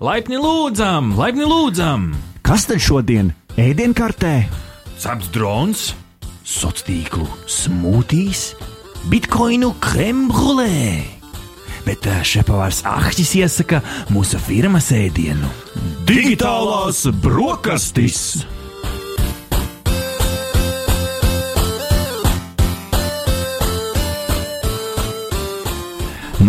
[0.00, 2.06] Laipni lūdzam, laipni lūdzam!
[2.40, 4.46] Kas tad šodien ēdienkartē?
[4.96, 5.82] Cepts drons,
[6.40, 8.44] Sociālo tīklu smūtīs,
[9.12, 11.04] bitkoinu krembrulē.
[11.84, 15.52] Bet ā, šepavārs Ahtis iesaka mūsu firmas ēdienu.
[16.08, 18.46] digitālās brokastis!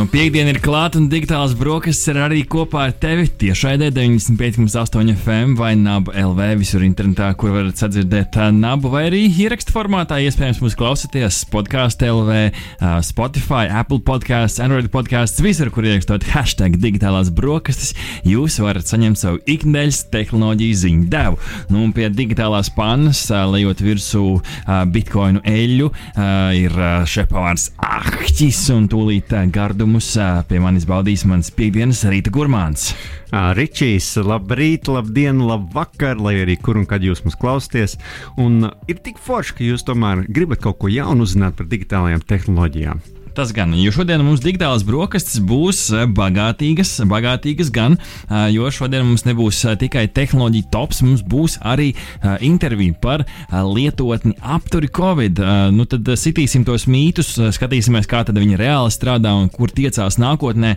[0.01, 3.27] Nu, piekdiena ir klāta un digitālās brokastis ir arī kopā ar tevi.
[3.37, 9.19] Tiešai 95,8 FM vai NAB LV visur internetā, kur varat sadzirdēt ā, NAB vai arī
[9.29, 10.17] ierakstu formātā.
[10.25, 12.39] Iespējams, mūs klausāties podkāstu LV,
[13.05, 17.93] Spotify, Apple podkāsts, Android podkāsts, visur, kur ierakstot hashtag digitālās brokastis.
[18.25, 21.37] Jūs varat saņemt savu ikdienas tehnoloģiju ziņu devu.
[21.69, 24.25] Nu, un pie digitālās pannas, lejot virsū
[24.65, 25.93] bitkoinu eļļu,
[26.57, 29.45] ir šepavārs Ahtis un tūlīt ā,
[29.91, 32.93] gardumus ā, pie manis baudīs mans piekdienas rīta gurmāns.
[33.57, 37.97] Ričijs, labrīt, labdien, labvakar, lai arī kur un kad jūs mūs klausāties.
[38.39, 43.20] Un ir tik forši, ka jūs tomēr gribat kaut ko jaunu uzzināt par digitālajām tehnoloģijām.
[43.35, 47.95] Tas gan, jo šodien mums digitālās brokastis būs eh, bagātīgas, bagātīgas gan,
[48.27, 51.91] eh, jo šodien mums nebūs eh, tikai tehnoloģija tops, mums būs arī
[52.43, 55.39] intervija par lietotni apturi Covid.
[55.73, 60.73] Nu tad sitīsim tos mītus, skatīsimies, kā tad viņi reāli strādā un kur tiecās nākotnē.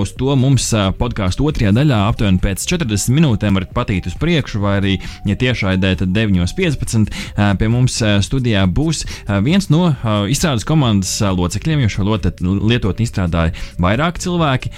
[0.00, 4.76] Uz to mums podkāstu otrajā daļā aptuveni pēc 40 minūtēm varat patīt uz priekšu, vai
[4.80, 4.94] arī,
[5.28, 7.12] ja tiešraidē, tad 9.15.
[7.36, 9.04] eh, Pie mums studijā būs
[9.46, 9.88] viens no
[10.30, 14.72] izstrādes komandas locekļiem, šo lotet- lietotni izstrādāja vairāk cilvēki.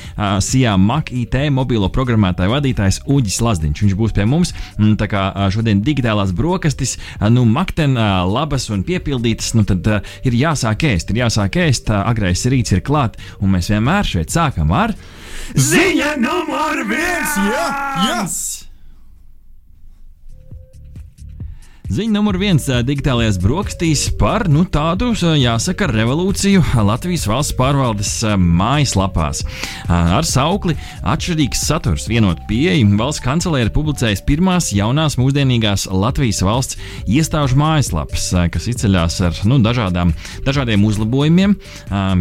[0.44, 3.82] Sijā Mak IT mobilo programmētāju vadītājs Uģis Lazdiņš.
[3.84, 4.52] Viņš būs pie mums.
[4.78, 6.96] mm, Tā kā šodien digitālās brokastis,
[7.30, 9.86] nu, makten labas un piepildītas, nu tad
[10.24, 14.72] ir jāsāk ēst, ir jāsāk ēst, agrais rīts ir klāt, un mēs vienmēr šeit sākam
[14.72, 14.94] ar
[15.54, 17.36] ziņa numur viens!
[17.36, 17.68] Jā,
[18.08, 18.67] jā!
[21.88, 29.40] Ziņa numur viens ā, digitālajās brokastīs par nu, tādu, jāsaka, revolūciju Latvijas valsts pārvaldes mājaslapās.
[29.88, 30.74] Ar saukli
[31.08, 36.76] Atšķirīgs saturs, vienot pieeja, valsts kancelē ir publicējis pirmās jaunās mūsdienīgās Latvijas valsts
[37.08, 40.12] iestāžu mājaslapas, kas izceļas ar nu, dažādām,
[40.44, 41.56] dažādiem uzlabojumiem.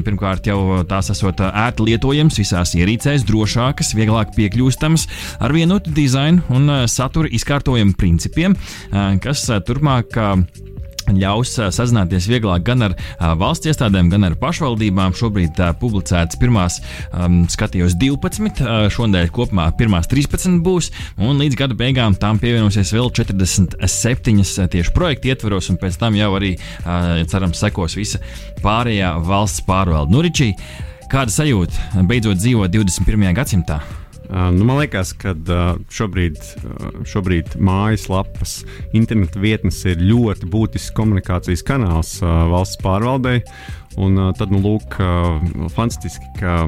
[0.07, 5.09] Pirmkārt, jau tās esot ērti lietojamas visās ierīcēs, drošākas, vieglāk piekļūstamas,
[5.43, 8.55] ar vienotu dizainu un satura izkārtojumu principiem,
[9.19, 10.31] kas turpmāk ā,
[11.15, 12.95] ļaus ā, sazināties vieglāk gan ar
[13.39, 15.15] valsts iestādēm, gan ar pašvaldībām.
[15.17, 16.79] Šobrīd publicētas pirmās,
[17.11, 22.93] um, skatījos 12, uh, šonadēļ kopumā pirmās 13 būs, un līdz gada beigām tām pievienosies
[22.95, 28.21] vēl 47 ā, tieši projekta ietvaros, un pēc tam jau arī, uh, cerams, sekos visa
[28.63, 30.13] pārējā valsts pārvalde.
[30.15, 30.51] Nuričī,
[31.11, 33.31] kāda sajūta beidzot dzīvot 21.
[33.37, 33.81] gadsimtā?
[34.29, 35.31] Nu, man liekas, ka
[35.93, 36.39] šobrīd,
[37.07, 38.59] šobrīd mājaslapas,
[38.97, 43.39] interneta vietnes ir ļoti būtisks komunikācijas kanāls valsts pārvaldei.
[43.97, 44.99] Un, tad, nu, lūk,
[45.73, 46.67] fantastiski, ka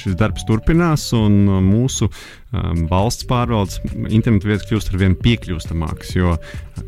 [0.00, 2.08] šis darbs turpinās, un mūsu
[2.88, 6.14] valsts pārvaldes interneta vietas kļūst ar vien piekļūstamākas.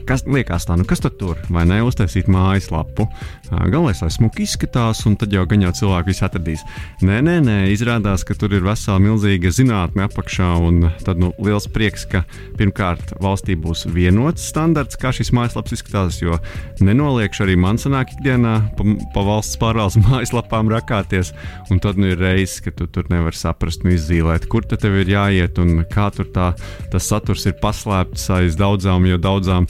[0.09, 3.05] Kas liekas tā, nu kas tad tur, vai ne, uztaisīt mājaslapu?
[3.05, 6.61] Uh, Galvenais, lai smuki izskatās, un tad jau gan jau cilvēki visu atradīs.
[7.03, 11.67] Nē, nē, nē, izrādās, ka tur ir vesela milzīga zinātne apakšā, un tad nu, liels
[11.75, 12.23] prieks, ka
[12.61, 16.39] pirmkārt valstī būs vienots standarts, kā šīs mājaslapas izskatās, jo
[16.79, 21.35] nenoliekšu arī man sanāk ikdienā pa, pa valsts pārvaldes mājaslapām rakāties,
[21.75, 25.01] un tad nu ir reizes, ka tu tur nevar saprast un izzīmēt, kur tad tev
[25.03, 26.53] ir jāiet un kā tur tā,
[26.93, 29.67] tas saturs ir paslēpts aiz daudzām, jo daudzām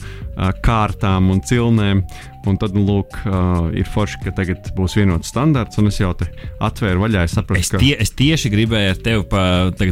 [0.65, 2.03] kārtām un cilnēm.
[2.49, 6.09] Un tad, nu, lūk, uh, ir forši, ka tagad būs vienots standarts, un es jau
[6.17, 6.25] te
[6.63, 7.25] atvēru vaļā.
[7.27, 9.41] Es sapratu, Es, tie, es tieši gribēju ar tevi pa,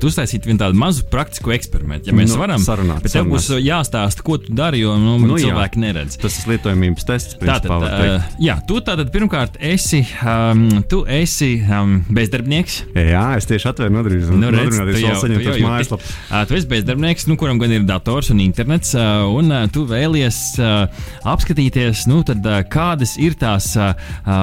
[0.10, 2.10] uztaisīt tādu mazu praktisku eksperimentu.
[2.10, 5.28] Ja mēs Nu, varam, sarunāt, bet tev būs jāstāsta, ko tu dari, jo nu, Nu,
[5.34, 5.50] nu, jā.
[5.50, 6.18] cilvēki neredz.
[6.22, 7.38] tas ir lietojamības tests.
[7.42, 12.80] Tātad, uh, jā, tu tātad pirmkārt esi, um, tu esi um, bezdarbnieks.
[12.96, 14.30] Jā, es tieši atvēru nodarbības.
[14.34, 15.68] Nu, Nodarbināties vēl saņemt tu jau tos jūti.
[15.70, 16.14] mājaslapas.
[16.34, 19.86] Ā, Tu esi bezdarbnieks, nu, kuram gan ir dators un internets, ā, un ā, tu
[19.90, 20.72] vēlies ā,
[21.30, 23.92] apskatīties, nu, tad, ā, kādas ir tās ā,
[24.24, 24.38] ā,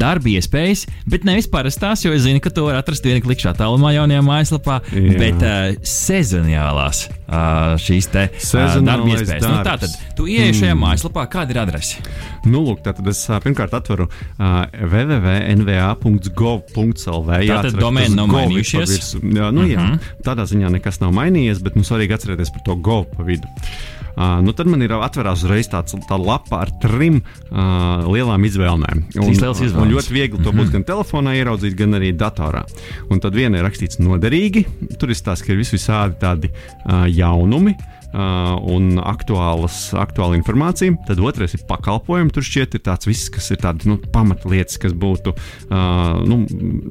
[0.00, 3.94] darba iespējas, bet nevis parastās, jo es zinu, ka to var atrast viena klikšķa attālumā
[3.96, 5.16] jaunajā mājaslapā, Jā.
[5.20, 5.56] bet ā,
[5.86, 7.06] sezoniālās.
[7.30, 9.46] Uh, šīs te uh, darba iespējas.
[9.46, 9.68] Nu, darbs.
[9.70, 10.82] tātad, tu ieej šajā mm.
[10.84, 12.02] mājaslapā, kāda ir adrese?
[12.44, 14.66] Nu, lūk, tātad es pirmkārt atveru uh,
[16.00, 17.30] www.nva.gov.lv.
[17.50, 19.14] Tātad domēni nav mainījušies?
[19.22, 19.70] Jā, nu, Mhm.
[19.70, 19.86] jā,
[20.26, 23.46] tādā ziņā nekas nav mainījies, bet nu, svarīgi atcerēties par to gov pa vidu.
[24.20, 29.04] Uh, nu, tad man ir atverās uzreiz tāds tā lapa ar trim uh, lielām izvēlēm.
[29.14, 29.76] Lielas izvēles.
[29.78, 32.64] Un ļoti viegli to būs gan telefonā ieraudzīt, gan arī datorā.
[33.08, 34.64] Un tad viena ir rakstīts noderīgi.
[34.98, 37.76] Tur ir stāsts, ka ir vis visādi tādi uh, jaunumi.
[38.10, 40.96] Uh, un aktuālas, aktuāla informācija.
[41.06, 42.32] Tad otrais ir pakalpojumi.
[42.34, 46.40] Tur šķiet, ir tāds viss, kas ir tādas nu, pamatlietas, kas būtu uh, nu,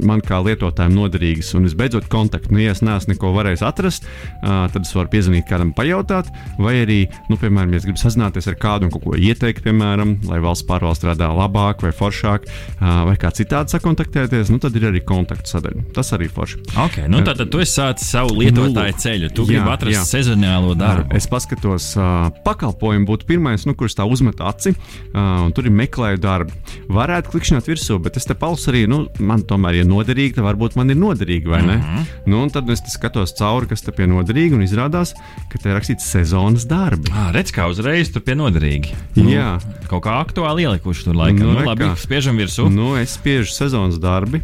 [0.07, 1.51] man kā lietotājiem noderīgas.
[1.60, 2.54] Un visbeidzot, kontakti.
[2.56, 6.77] Nu, ja es neesmu neko varējis atrast, uh, tad es varu piezvanīt kādam, pajautāt, vai
[6.86, 10.39] arī, nu, piemēram, ja es gribu sazināties ar kādu un kaut ko ieteikt, piemēram, lai
[10.44, 15.04] valsts pārvalde strādā labāk vai foršāk, uh, vai kā citādi sakontaktēties, nu, tad ir arī
[15.04, 15.89] kontaktu sadaļa.
[16.00, 16.63] Tas arī forši.
[16.88, 19.04] Okay, nu, tātad tu esi sācis savu lietotāju lūk.
[19.04, 19.33] ceļu.
[19.36, 20.07] Tu Jā, gribi atrast jā.
[20.15, 21.09] sezonālo darbu.
[21.16, 25.74] Es paskatos, uh, pakalpojumu būtu pirmais, nu, kurš tā uzmet aci, uh, un tur ir
[25.74, 26.54] meklēju darbu.
[26.94, 30.78] Varētu klikšķināt virsū, bet es te palsu arī, nu, man tomēr ir noderīgi, tad varbūt
[30.78, 31.78] man ir noderīgi, vai ne?
[31.80, 31.88] Mm.
[31.88, 32.06] -hmm.
[32.30, 35.16] nu, un tad es skatos cauri, kas te pie noderīgi, un izrādās,
[35.50, 37.10] ka te ir rakstīts sezonas darbi.
[37.12, 38.94] Ah, redz, kā uzreiz tur pie noderīgi.
[39.16, 39.58] Jā.
[39.90, 41.48] Kaut kā aktuāli ielikuši tur laikam.
[41.48, 42.70] Nu, Nu, labi, spiežam virsū.
[42.70, 44.42] Nu, es spiežu sezonas darbi,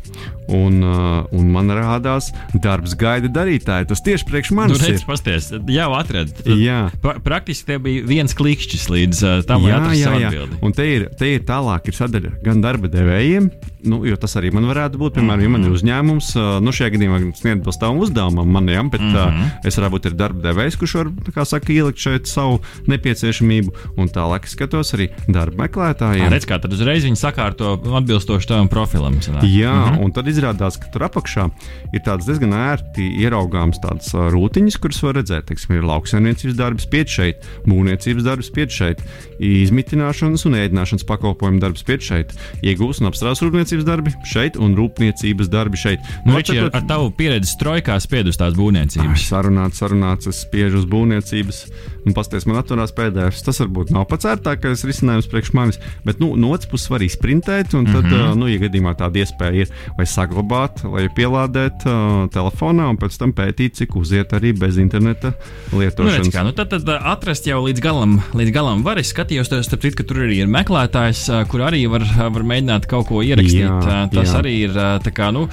[0.48, 3.88] un, uh, un man rādās, darbs gaida darītāji.
[3.92, 5.06] Tas tieši priekš Nu, manis redz, ir.
[5.08, 6.34] pasties, jau atradi.
[6.56, 6.80] Tad Jā.
[7.04, 10.60] pra praktiski te bija viens klikšķis līdz uh, tam, lai atrastu savu atbildi.
[10.66, 13.50] Un te ir, te ir tālāk, ir sadaļa gan darba devējiem,
[13.92, 15.18] nu, jo tas arī man varētu būt.
[15.20, 18.84] Piemēram, ja man ir uzņēmums, ā, nu, šajā gadījumā sniedz atbilst tavam uzdevumam, man, ja,
[18.84, 19.36] bet mm Mhm.
[19.42, 19.68] -hmm.
[19.68, 23.74] es varētu būt darba devējs, kurš var, saka, ielikt šeit savu nepieciešamību.
[23.98, 26.30] Un tālāk es skatos arī darba meklētājiem.
[26.32, 29.20] Redz, kā tad uzreiz viņi sakārto atbilstoši tavam profilam.
[29.22, 29.44] sanāk.
[29.44, 30.04] Jā, mm -hmm.
[30.06, 31.50] un tad izrādās, ka tur apakšā
[31.94, 35.46] ir tāds diezgan ērti ieraugāms tāds ā, rūtiņas, kuras var redzēt.
[35.46, 35.84] Teiksim, ir
[36.46, 39.02] lauksaimniecības darbs pieci šeit, būvniecības darbs pieci šeit,
[39.40, 42.34] izmitināšanas un ēdināšanas pakalpojumu darbs pieci šeit,
[42.64, 46.00] iegūs un apstrādes rūpniecības darbi šeit un rūpniecības darbi šeit.
[46.26, 49.28] Nu, Nu, Riči, ar, tavu pieredzi strojkā spied uz tās būvniecības.
[49.30, 51.62] Sarunāts, sarunāts, es spiežu uz būvniecības,
[52.06, 53.44] un pasties man atturās pēdējais.
[53.46, 57.76] Tas varbūt nav pats ērtākais risinājums priekš manis, bet nu, no otras puses var izprintēt,
[57.78, 58.12] un tad, mm.
[58.12, 58.42] -hmm.
[58.42, 63.32] nu, ja gadījumā tāda iespēja ir, vai saglabāt, vai pielādēt uh, telefonā, un pēc tam
[63.36, 65.32] pētīt, cik uziet arī bez interneta
[65.72, 66.35] Nu, redz, lietošanas.
[66.36, 69.00] Kā, nu, tad, tad ā, atrast jau līdz galam, līdz galam var.
[69.00, 72.46] Es skatījos, tas, citu, ka tur arī ir meklētājs, ā, kur arī var, ā, var
[72.48, 73.64] mēģināt kaut ko ierakstīt.
[73.64, 74.40] Jā, Tas jā.
[74.42, 74.76] arī ir
[75.16, 75.46] kā, nu,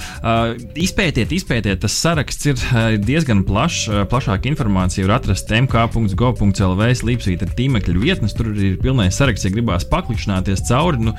[0.79, 1.81] izpētiet, izpētiet.
[1.83, 2.59] Tas saraksts ir
[3.03, 3.87] diezgan plašs.
[4.11, 8.35] Plašāka informācija var atrast mk.gov.lv slīpsvīt ar tīmekļa vietnes.
[8.37, 11.09] Tur ir pilnais saraksts, ja gribās paklikšķināties cauri.
[11.09, 11.15] Nu,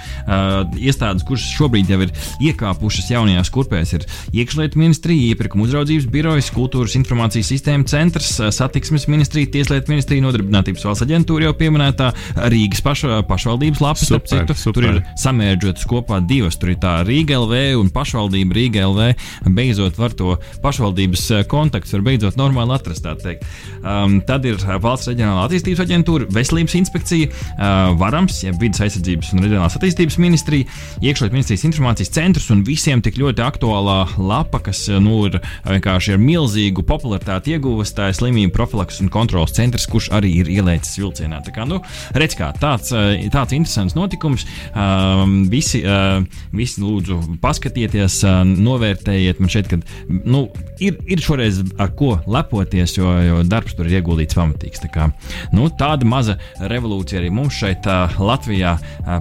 [0.79, 2.13] iestādes, kuras šobrīd jau ir
[2.49, 9.52] iekāpušas jaunajās kurpēs, ir iekšlietu ministrija, iepirkuma uzraudzības birojas, kultūras informācijas sistēma centrs, satiksmes ministrija,
[9.53, 12.09] tieslietu ministrija, nodarbinātības valsts aģentūra jau pieminētā,
[12.53, 14.59] Rīgas paša, pašvaldības lapas, starp Super, citu.
[14.59, 14.77] super.
[14.77, 16.57] Tur ir samērģotas kopā divas.
[16.59, 19.09] Tur ir tā Rīga LV un pašvaldība Rīga LV.
[19.53, 23.03] Beidzot, var to pašvaldības eh, kontaktus, var beidzot normāli atrast.
[23.03, 29.33] Um, tad ir eh, Valsts reģionālā attīstības aģentūra, Veselības inspekcija, uh, Varams, jeb vidas aizsardzības
[29.35, 30.67] un reģionālās attīstības ministrija,
[31.03, 36.15] iekšlietu ministrijas informācijas centrs un visiem tik ļoti aktuālā lapa, kas eh, nu, ir vienkārši
[36.15, 37.95] ar milzīgu popularitāti ieguvusi.
[37.97, 39.11] Tā ir slimību profilaks un
[39.43, 41.41] kontrols centrs, kurš arī ir ielēcis vilcienā.
[41.43, 41.81] Tā kā, nu,
[42.15, 44.45] redz, kā tāds, eh, tāds interesants notikums.
[44.73, 46.23] Um, visi, uh,
[46.53, 49.39] visi lūdzu paskatieties, uh, novērtējiet.
[49.39, 50.47] Man šeit, kad, nu,
[50.79, 54.83] ir, ir šoreiz ar ko lepoties, jo, jo darbs tur ir ieguldīts pamatīgs.
[54.83, 55.09] Tā kā,
[55.53, 58.77] nu, tāda maza revolūcija arī mums šeit uh, Latvijā.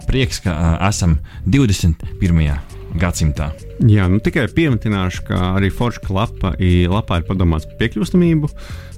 [0.07, 2.82] Prieks, ka esam 21.
[3.01, 3.51] Gadsimtā.
[3.89, 6.55] Jā, nu, tikai piemetināšu, ka arī Forša lapa,
[6.93, 8.51] lapā ir padomāts par piekļūstamību.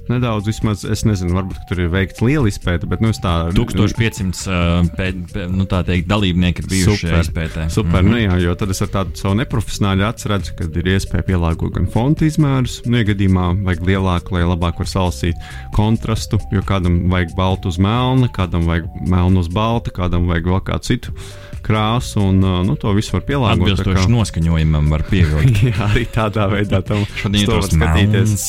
[0.05, 4.43] Nedaudz, vismaz, es nezinu, varbūt tur ir veikts liela izpēta, bet nu, es tā 1500
[4.45, 7.65] uh, pē, pē, nu, tā teikt, dalībnieki ir bijuši šajā izpētē.
[7.73, 8.11] Super, mm -hmm.
[8.11, 11.73] nu jā, jo tad es ar tādu savu neprofesionāļu acu redzu, ka ir iespēja pielāgot
[11.73, 15.41] gan fonta izmērus, nu, ja gadījumā vajag lielāku, lai labāk var salasīt
[15.73, 20.61] kontrastu, jo kādam vajag baltu uz melna, kādam vajag melnu uz balta, kādam vajag vēl
[20.69, 21.17] kādu citu
[21.65, 23.65] krāsu, un nu, to visu var pielāgot.
[23.65, 25.61] Atbilstoši kā- noskaņojumam var pievilkt.
[25.71, 28.47] Jā, arī tādā veidā tam Šodien to var skatīties.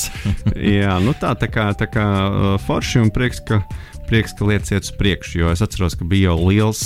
[0.76, 2.06] Jā, nu tā, tā kā, tā kā
[2.66, 3.62] forši un prieks, ka,
[4.10, 5.40] prieks, ka lietas iet uz priekšu.
[5.40, 6.82] Jo es atceros, ka bija jau liels,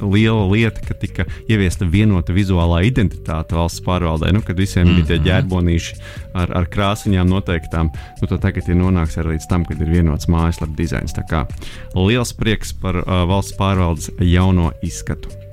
[0.00, 4.32] liela lieta, ka tika ieviesta vienota vizuālā identitāte valsts pārvaldē.
[4.34, 4.96] Nu, kad visiem mm -hmm.
[4.96, 6.00] bija tie ģērbonīši
[6.34, 10.28] ar, ar krāsiņām noteiktām, nu, tad tagad ir nonāks arī līdz tam, kad ir vienots
[10.28, 11.14] mājaslapu dizains.
[11.14, 11.46] Tā kā
[11.94, 15.43] liels prieks par uh, valsts pārvaldes jauno izskatu.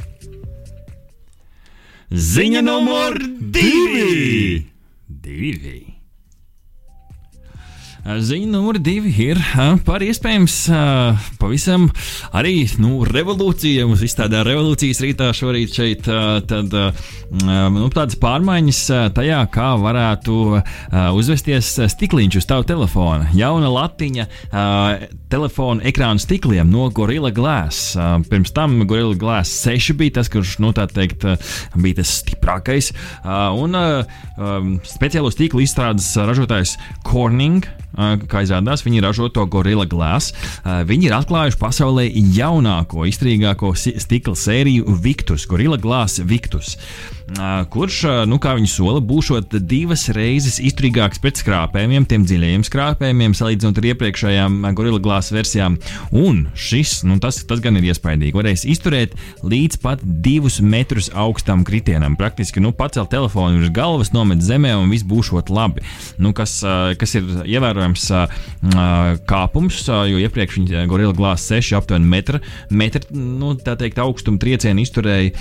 [2.11, 4.65] Ziņa numur divi!
[5.07, 5.90] divi.
[8.01, 9.37] Ziņa numur divi ir
[9.85, 10.55] par iespējams
[11.37, 11.83] pavisam
[12.33, 13.85] arī nu, revolūciju.
[13.91, 16.07] Mums izstrādā revolūcijas rītā šorīt šeit
[16.49, 18.79] tad, nu, tādas pārmaiņas
[19.13, 20.37] tajā, kā varētu
[21.13, 23.27] uzvesties stikliņš uz tavu telefonu.
[23.37, 24.25] Jauna latiņa
[25.29, 27.93] telefona ekrāna stikliem no Gorilla Glass.
[28.31, 31.27] Pirms tam Gorilla Glass 6 bija tas, kurš, nu, teikt,
[31.77, 32.89] bija tas stiprākais.
[33.61, 33.77] Un
[34.89, 37.61] speciālo stiklu izstrādes ražotājs Corning
[38.31, 40.33] kā izrādās, viņi ražo to Gorilla Glass.
[40.63, 42.07] Viņi ir atklājuši pasaulē
[42.37, 46.77] jaunāko, izturīgāko stikla sēriju Victus, Gorilla Glass Victus
[47.71, 53.79] kurš, nu, kā viņi sola, būšot divas reizes izturīgāks pret skrāpējumiem, tiem dziļajiem skrāpējumiem, salīdzinot
[53.79, 55.77] ar iepriekšējām Gorilla Glass versijām.
[56.11, 61.63] Un šis, nu, tas, tas gan ir iespaidīgi, varēs izturēt līdz pat divus metrus augstam
[61.67, 62.17] kritienam.
[62.19, 65.85] Praktiski, nu, pacelt telefonu virs galvas, nomet zemē un viss būšot labi.
[66.21, 66.59] Nu, kas,
[66.99, 68.09] kas ir ievērojams
[69.29, 74.83] kāpums, jo iepriekš viņi Gorilla Glass 6 aptuveni metra, metra nu, tā teikt, augstuma triecienu
[74.83, 75.31] izturēja.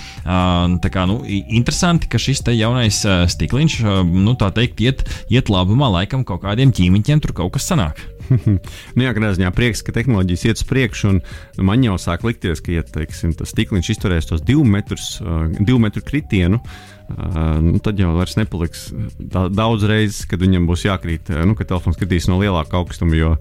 [0.81, 5.01] Tā kā, nu, interesanti interesanti, ka šis jaunais uh, stikliņš, uh, nu, tā teikt, iet,
[5.33, 8.03] iet labumā, laikam kaut kādiem ķīmiņiem tur kaut kas sanāk.
[8.47, 11.23] nu, jā, kādā ziņā prieks, ka tehnoloģijas iet uz priekšu, un
[11.65, 15.81] man jau sāk likties, ka, ja teiksim, tas stikliņš izturēs tos divu, metrus, uh, divu
[15.81, 17.00] metru kritienu, Uh,
[17.65, 18.89] nu, tad jau vairs nepaliks
[19.19, 23.17] daudz reizes, kad viņam būs jākrīt, nu, ka telefons kritīs no lielāka augstuma.
[23.19, 23.35] Jo,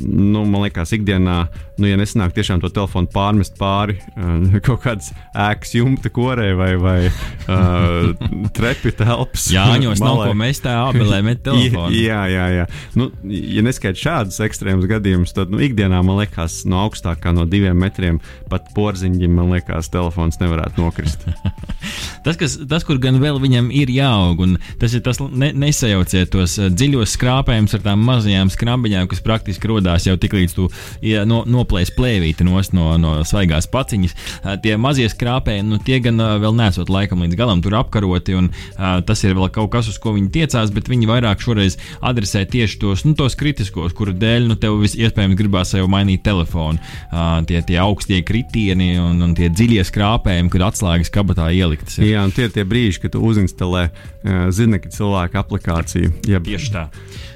[0.00, 1.36] nu, man liekas, ikdienā,
[1.80, 6.70] nu, ja nesanāk tiešām to telefonu pārmest pāri uh, kaut kādas ēkas jumta korē vai,
[6.80, 8.12] vai uh,
[8.56, 9.48] trepi telpas.
[9.52, 11.92] Jā, ņos nav ko mest tā abelē met telefonu.
[11.96, 12.68] jā, jā, jā.
[12.98, 17.78] Nu, ja neskait šādus ekstrēmus gadījumus, tad nu, ikdienā man liekas, no augstākā no diviem
[17.78, 21.26] metriem pat porziņģim, man liekas, telefons nevarētu nokrist.
[22.26, 24.42] tas, kas, tas, kur gan vēl viņam ir jāaug.
[24.80, 29.70] Tas ir tas, ne, nesajauciet tos eh, dziļos skrāpējumus ar tām mazajām skrabiņām, kas praktiski
[29.70, 30.68] rodās jau tik līdz tu
[31.04, 32.60] ja, no, noplēs plēvīti no,
[33.02, 34.16] no svaigās paciņas.
[34.16, 38.36] Eh, tie mazie skrāpēji, nu, tie gan eh, vēl nesot laikam līdz galam tur apkaroti,
[38.38, 38.50] un
[39.06, 42.78] tas ir vēl kaut kas, uz ko viņi tiecās, bet viņi vairāk šoreiz adresē tieši
[42.82, 46.80] tos, nu, tos kritiskos, kuru dēļ nu, tev iespējams gribās jau mainīt telefonu.
[47.48, 51.98] Tie, tie augstie kritieni un, un tie dziļie skrāpējumi, kad atslēgas kabatā ieliktas.
[52.00, 52.12] Ir.
[52.12, 56.12] Jā, un tie ir tie brīži, brīži, kad uzinstalē uh, zinekļa cilvēka aplikāciju.
[56.28, 56.44] Jeb...
[56.44, 56.88] Tieši tā.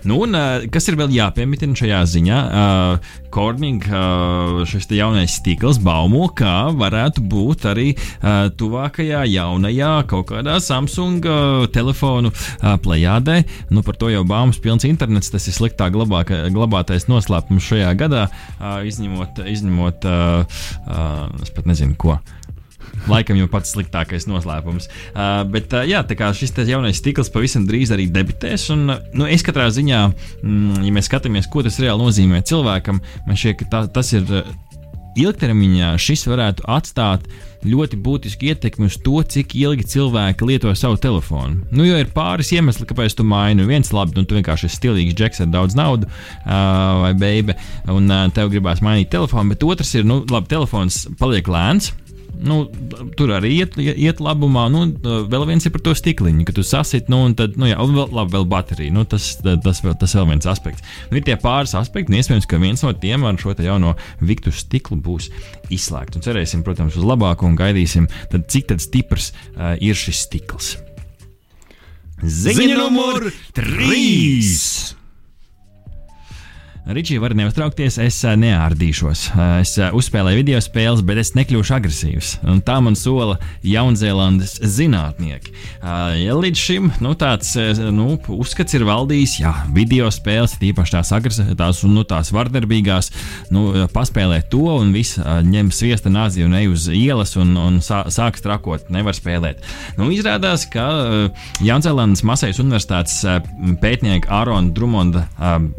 [0.07, 2.41] Nu, un, uh, kas ir vēl jāpiemitina šajā ziņā?
[2.47, 10.31] Uh, Korning, uh, šis jaunais stikls baumo, ka varētu būt arī uh, tuvākajā jaunajā kaut
[10.31, 13.43] kādā Samsung uh, telefonu uh, plējādē.
[13.71, 15.33] Nu, par to jau baumas pilns internets.
[15.33, 18.29] Tas ir sliktāk glabāka, glabātais noslēpums šajā gadā,
[18.61, 22.21] uh, izņemot, izņemot uh, uh, es pat nezinu ko.
[23.11, 24.89] Laikam jau pats sliktākais noslēpums.
[25.13, 26.03] Uh, bet uh, jā,
[26.37, 28.69] šis jaunais stikls pavisam drīz arī debitēs.
[28.75, 30.03] Un, uh, nu, es katrā ziņā,
[30.43, 34.27] mm, ja mēs skatāmies, ko tas reāli nozīmē cilvēkam, man šķiet, ka tā, tas ir
[34.31, 34.55] uh,
[35.17, 37.27] ilgtermiņā šis varētu atstāt
[37.67, 41.65] ļoti būtisku ietekmi uz to, cik ilgi cilvēki lieto savu telefonu.
[41.75, 43.67] Nu, jo ir pāris iemesli, kāpēc tu maini.
[43.67, 46.11] Viens, labi, nu, tu vienkārši esi stilīgs džeks ar daudz naudas,
[46.45, 51.07] uh, vai beigas, un uh, tev gribās mainīt telefonu, bet otrs ir, nu, labi, telefons
[51.21, 51.95] paliek lēns
[52.43, 52.59] nu,
[53.19, 54.67] tur arī iet, iet labumā.
[54.73, 54.85] Nu,
[55.31, 58.11] vēl viens ir par to stikliņu, ka tu sasit, nu, un tad, nu, jā, vēl,
[58.17, 58.95] labi, vēl baterija.
[58.95, 60.85] Nu, tas, tas, vēl, tas vēl viens aspekts.
[61.11, 64.53] Nu, ir tie pāris aspekti, un iespējams, ka viens no tiem ar šo jauno Viktu
[64.55, 65.31] stiklu būs
[65.75, 66.19] izslēgts.
[66.19, 70.77] Un cerēsim, protams, uz labāko un gaidīsim, tad, cik tad stiprs uh, ir šis stikls.
[72.23, 74.96] Ziņa numur 3!
[76.89, 79.23] Ričija var neuztraukties, es eh, neārdīšos.
[79.35, 82.29] Eh, es eh, uzspēlēju video spēles, bet es nekļūšu agresīvs.
[82.47, 85.51] Un tā man sola Jaunzēlandes zinātnieki.
[85.83, 87.57] Ja līdz šim nu, tāds
[87.95, 93.11] nu, uzskats ir valdījis, ja video spēles, tīpaši tās agresīvās un nu, tās vardarbīgās,
[93.55, 93.65] nu,
[93.95, 98.39] paspēlē to un viss ņem sviesta nāzi un ej uz ielas un, un sā, sāk
[98.39, 99.65] strakot, nevar spēlēt.
[99.99, 100.87] Nu, izrādās, ka
[101.67, 103.19] Jaunzēlandes Masējas Universitātes
[103.83, 105.27] pētnieka Ārona Drumonda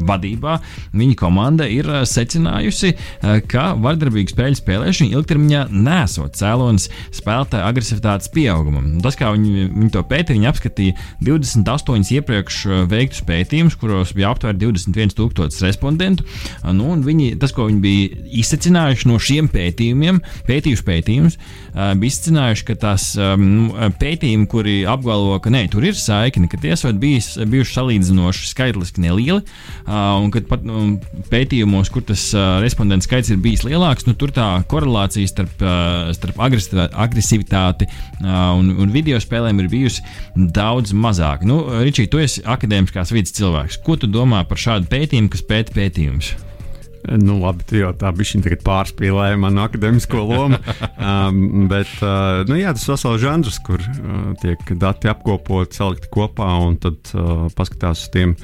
[0.08, 0.58] vadībā
[0.98, 8.32] viņa komanda ir eh, secinājusi, eh, ka vardarbīgu spēļu spēlēšana ilgtermiņā nesot cēlonis spēlētāju agresivitātes
[8.34, 8.90] pieaugumam.
[9.04, 14.32] Tas, kā viņi, viņi to pētīja, viņi apskatīja 28 iepriekš eh, veiktus pētījumus, kuros bija
[14.32, 16.26] aptuveni 21,000 respondentu.
[16.74, 21.38] Nu, viņi, tas, ko viņi bija izsecinājuši no šiem pētījumiem, pētījuši pētījumus,
[21.72, 26.72] bija izcinājuši, ka tās um, pētījumi, kuri apgalvo, ka nē, tur ir saikne, ka tie
[26.74, 29.44] esat bijis, bijuši salīdzinoši skaitliski nelieli,
[29.86, 30.87] un ka pat, un
[31.32, 36.10] pētījumos, kur tas uh, respondentu skaits ir bijis lielāks, nu, tur tā korelācija starp, uh,
[36.16, 40.04] starp agresivitāti uh, un, un video spēlēm ir bijusi
[40.34, 41.48] daudz mazāka.
[41.48, 43.80] Nu, Ričī, tu esi akadēmiskās vidas cilvēks.
[43.84, 46.36] Ko tu domā par šādu pētījumu, kas pēta pētījumus?
[47.06, 50.58] Nu, labi, tu jau tā bija pārspīlēja manu akadēmisko lomu.
[51.08, 56.10] um, bet uh, nu, jā, tas ir vesels žanrs, kur uh, tiek dati apkopoti, salikti
[56.12, 58.34] kopā un tad uh, paskatās uz tiem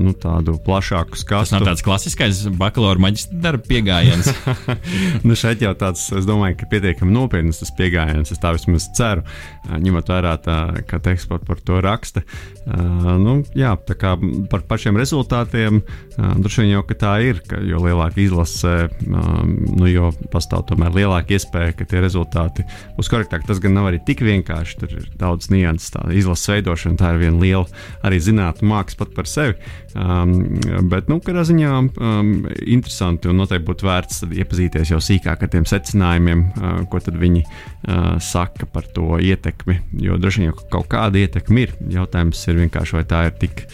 [0.00, 1.44] nu, tādu plašāku skatu.
[1.44, 4.30] Tas nav tāds klasiskais bakalaura maģistra darba pieejams.
[5.26, 8.32] nu, šeit jau tāds, es domāju, ka pietiekami nopietns tas pieejams.
[8.32, 9.24] Es tā vismaz ceru,
[9.68, 10.56] ņemot vērā, tā,
[10.88, 12.24] ka teksts par, to raksta.
[12.66, 14.14] Nu, jā, tā kā
[14.50, 15.82] par pašiem rezultātiem,
[16.16, 18.74] droši vien jau tā ir, ka jo lielāka izlase,
[19.04, 23.48] nu, jo pastāv tomēr lielāka iespēja, ka tie rezultāti būs korektāki.
[23.50, 25.92] Tas gan nav arī tik vienkārši, tur ir daudz nianses.
[25.94, 29.58] Tā izlases veidošana, tā ir viena liela arī zinātnē māksla pat par sevi sevi.
[29.94, 32.28] Um, bet, nu, kādā ziņā um,
[32.62, 38.20] interesanti un noteikti būtu vērts iepazīties jau sīkāk ar tiem secinājumiem, uh, ko viņi uh,
[38.22, 39.80] saka par to ietekmi.
[39.98, 41.74] Jo droši vien jau kaut kāda ietekme ir.
[41.90, 43.64] Jautājums ir vienkārši, vai tā ir tik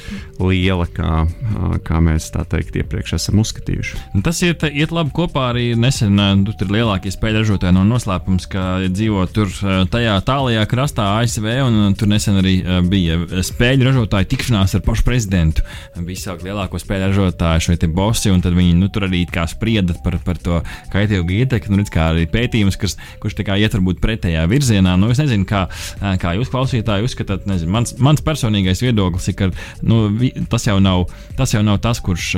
[0.40, 4.00] liela, kā, uh, kā mēs tā teikt iepriekš esam uzskatījuši.
[4.16, 6.16] Nu, tas iet, iet labi kopā arī nesen.
[6.16, 11.10] Uh, tur ir lielākie spēļu ražotāji no noslēpums, ka dzīvo tur uh, tajā tālajā krastā
[11.20, 12.56] ASV, un uh, tur nesen arī
[12.88, 15.65] bija spēļu ražotāju tikšanās ar pašu prezidentu
[16.12, 20.60] izsaukt lielāko spēļu ražotāju, šie bosi, un viņi nu, tur arī sprieda par, par to
[20.92, 21.78] kaitīgu ietekmi.
[21.78, 24.96] Nu, kā arī pētījums, kas, kurš iet varbūt pretējā virzienā.
[25.00, 25.66] Nu, es nezinu, kā,
[26.22, 29.50] kā jūs klausītāji uzskatāt, nezinu, mans, mans personīgais viedoklis ir, ka
[29.86, 30.06] nu,
[30.50, 31.06] tas, jau nav,
[31.38, 32.32] tas jau nav tas, kurš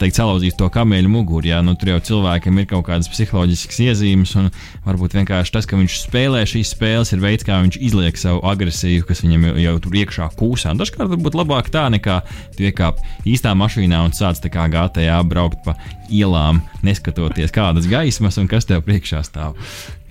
[0.00, 1.50] teikt, salauzīs to kamieļu muguru.
[1.50, 4.50] Jā, nu, tur jau cilvēkam ir kaut kādas psiholoģiskas iezīmes, un
[4.86, 9.06] varbūt vienkārši tas, ka viņš spēlē šīs spēles, ir veids, kā viņš izliek savu agresiju,
[9.08, 10.74] kas viņam jau, jau tur iekšā kūsā.
[10.78, 12.20] Dažkārt varbūt labāk tā nekā
[12.56, 15.76] tu iekāp īstā mašīnā un sāc tā kā GTA braukt pa
[16.12, 19.58] ielām, neskatoties kādas gaismas un kas tev priekšā stāv.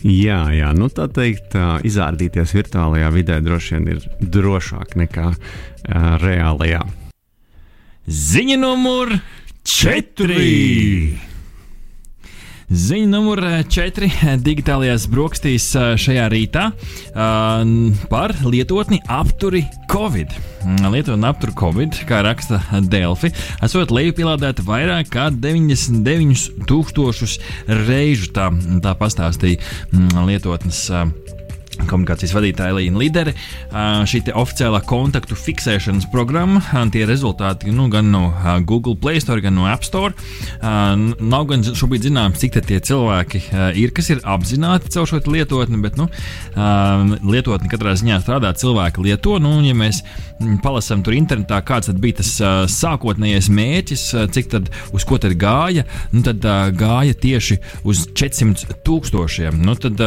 [0.04, 1.56] Jā, jā, nu tā teikt,
[1.88, 5.38] izrādīties virtuālajā vidē droši vien ir drošāk nekā uh,
[6.20, 6.84] reālajā.
[8.04, 9.16] Ziņa numur
[9.64, 11.33] 4!
[12.74, 13.38] Ziņa numur
[13.70, 14.08] 4.
[14.42, 15.68] digitālajās brokastīs
[16.02, 16.64] šajā rītā
[18.10, 19.62] par lietotni apturi
[19.92, 20.34] Covid.
[20.82, 23.30] Lietotni apturi Covid, kā raksta Delfi,
[23.62, 27.38] esot lejupielādēta vairāk kā 99 tūkstošus
[27.86, 28.32] reižu.
[28.34, 28.50] Tā,
[28.82, 29.62] tā pastāstīja
[30.26, 30.88] lietotnes
[31.90, 33.34] komunikācijas vadītāja Līna Lidere.
[34.10, 36.62] Šī oficiālā kontaktu fiksēšanas programma,
[36.94, 38.30] tie rezultāti nu, gan no
[38.68, 40.14] Google Play Store, gan no App Store.
[40.64, 43.44] Nav gan šobrīd zināms, cik tie cilvēki
[43.80, 46.10] ir, kas ir apzināti caur šo lietotni, bet nu,
[47.24, 49.40] lietotni katrā ziņā strādā, cilvēki lieto.
[49.44, 50.04] Nu, ja mēs
[50.64, 52.36] palasām tur internetā, kāds bija tas
[52.74, 56.44] sākotnējais mērķis, cik tad uz ko tad gāja, nu, tad
[56.78, 59.62] gāja tieši uz 400 tūkstošiem.
[59.64, 60.00] Nu, tad,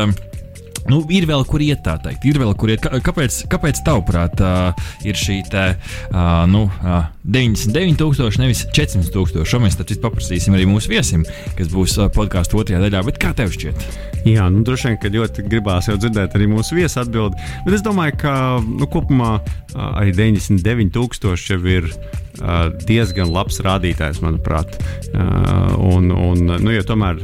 [0.90, 2.24] Nu, ir vēl kur iet, tā teikt.
[2.28, 2.84] Ir vēl kur iet.
[3.06, 9.46] Kāpēc, kāpēc tavuprāt, uh, ir šī te, uh, nu, uh, 99,000, nevis 400,000?
[9.48, 11.26] Šo mēs taču paprasīsim arī mūsu viesim,
[11.58, 13.02] kas būs uh, podkāstu otrajā daļā.
[13.08, 13.82] Bet kā tev šķiet?
[14.26, 17.42] Jā, nu, droši vien, ka ļoti gribās jau dzirdēt arī mūsu viesu atbildi.
[17.66, 24.22] Bet es domāju, ka nu, kopumā uh, arī 99,000 jau ir uh, diezgan labs rādītājs,
[24.22, 24.78] manuprāt.
[25.10, 27.22] Uh, un, un, nu, jo tomēr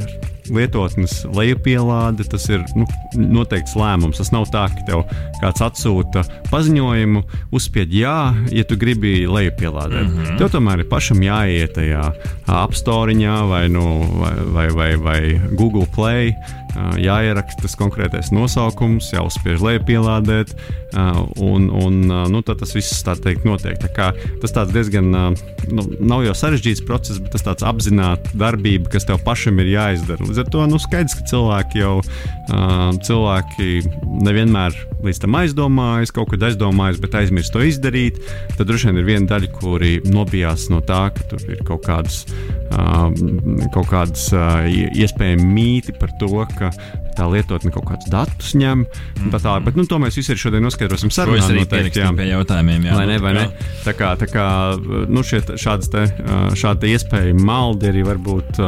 [0.50, 4.18] lietotnes lejupielāde, tas ir nu, noteikts lēmums.
[4.20, 5.04] Tas nav tā, ka tev
[5.42, 7.22] kāds atsūta paziņojumu,
[7.54, 8.16] uzspied jā,
[8.50, 10.08] ja tu gribi lejupielādēt.
[10.08, 10.38] Mm -hmm.
[10.38, 12.12] Tev tomēr ir pašam jāiet tajā
[12.46, 13.84] apstoriņā vai, nu,
[14.20, 15.20] vai, vai, vai, vai
[15.52, 16.34] Google Play
[17.00, 20.54] jāieraksta tas konkrētais nosaukums, jāuzspiež lejupielādēt,
[21.42, 21.98] un, un
[22.32, 23.78] nu, tas viss tā teikt notiek.
[23.80, 24.10] Tā kā,
[24.42, 29.60] tas diezgan nu, nav jau sarežģīts process, bet tas tāds apzināta darbība, kas tev pašam
[29.62, 30.24] ir jāizdara.
[30.28, 31.96] Līdz ar to nu, skaidrs, ka cilvēki jau
[33.06, 33.68] cilvēki
[34.26, 38.20] nevienmēr līdz tam aizdomājas, kaut kad aizdomājas, bet aizmirst to izdarīt.
[38.56, 42.22] Tad droši vien ir viena daļa, kuri nobijās no tā, ka tur ir kaut kādas,
[43.74, 46.70] kaut kādas iespējami mīti par to, ka Yeah.
[47.16, 48.84] Tā lietotne kaut kādus datus ņem.
[49.32, 51.44] Tā tā, bet nu, to mēs visi šodien noskaidrosim sarunā.
[51.52, 52.10] Noteikti, jā.
[52.16, 52.88] pie jautājumiem.
[52.88, 53.44] Jā, vai ne, vai ne?
[53.84, 54.46] Tā kā, tā kā
[54.80, 56.06] nu, šie, šādas te,
[56.58, 58.60] šāda iespēja maldi arī varbūt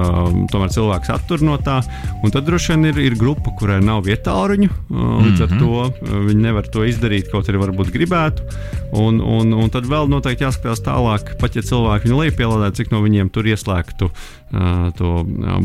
[0.53, 1.81] tomēr cilvēks attur no tā.
[2.25, 4.71] Un tad droši vien ir, ir grupa, kurai nav vietāluņu.
[4.95, 5.61] Līdz ar mhm.
[5.61, 8.47] to viņi nevar to izdarīt, kaut arī varbūt gribētu.
[8.95, 13.01] Un, un, un tad vēl noteikti jāskatās tālāk, pat ja cilvēki viņu lejupielādē, cik no
[13.03, 15.13] viņiem tur ieslēgtu uh, to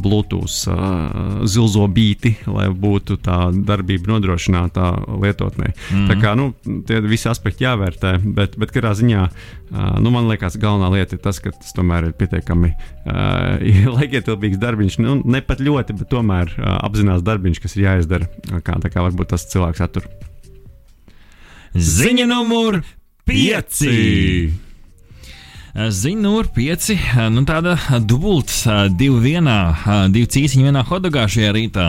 [0.02, 4.90] Bluetooth uh, zilzo bīti, lai būtu tā darbība nodrošinātā
[5.22, 5.72] lietotnē.
[5.94, 6.06] Mm.
[6.12, 6.52] Tā kā nu,
[6.88, 9.26] tie visi aspekti jāvērtē, bet, bet katrā ziņā
[10.02, 15.00] nu, man liekas, galvenā lieta ir tas, ka tas tomēr ir pietiekami uh, laikietilpīgs darbiņš.
[15.04, 18.30] Nu, ne pat ļoti, bet tomēr uh, apzinās darbiņš, kas ir jāizdara.
[18.66, 20.10] Kā, tā kā varbūt tas cilvēks attur.
[21.76, 22.82] Ziņa numur
[23.30, 24.69] 5!
[25.70, 26.88] Zinūra 5,
[27.30, 29.58] nu tāda dubulta, divi vienā,
[30.10, 31.86] divi cīsiņi vienā hodogā šajā rītā.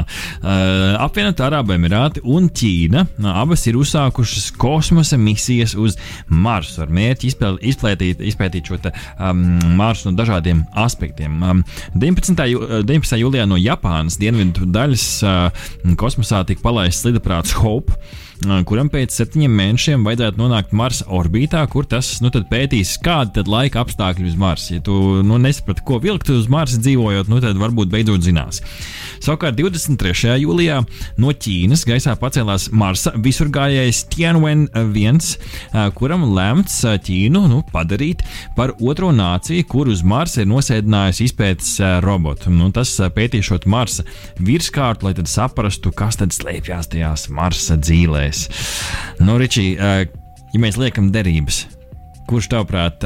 [1.01, 5.97] Apvienotā Arābu Emirāti un Ķīna abas ir uzsākušas kosmosa misijas uz
[6.29, 7.33] Marsu ar mērķi
[7.71, 9.45] izpētīt, izpētīt šo te, um,
[9.81, 11.41] Marsu no dažādiem aspektiem.
[11.41, 11.65] Um,
[11.97, 12.47] 19.
[12.53, 13.21] Jū, 19.
[13.25, 15.69] jūlijā no Japānas dienvidu daļas uh,
[16.01, 17.97] kosmosā tika palaists lidaprāts Hope
[18.65, 23.83] kuram pēc septiņiem mēnešiem vajadzētu nonākt Marsa orbītā, kur tas nu, pētīs, kādi tad laika
[23.85, 24.79] apstākļi uz Marsa.
[24.79, 24.95] Ja tu
[25.27, 28.63] nu, nesaprati, ko vilkt uz Marsa dzīvojot, nu, tad varbūt beidzot zinās.
[29.21, 30.39] Savukārt 23.
[30.41, 30.79] jūlijā
[31.21, 35.21] no Ķīnas gaisā pacēlās Marsa visurgājējs Tianwen 1,
[35.99, 38.25] kuram lemts Ķīnu nu, padarīt
[38.57, 41.77] par otro nāciju, kur uz Marsa ir nosēdinājusi izpētes
[42.07, 42.49] robotu.
[42.55, 44.07] Nu, tas pētīšot Marsa
[44.41, 49.21] virskārtu, lai saprastu, kas tad slēpjas tajās Marsa dzīvēs spēlēs.
[49.21, 51.67] Nu, Ričī, ja mēs liekam derības,
[52.31, 53.05] kurš tavuprāt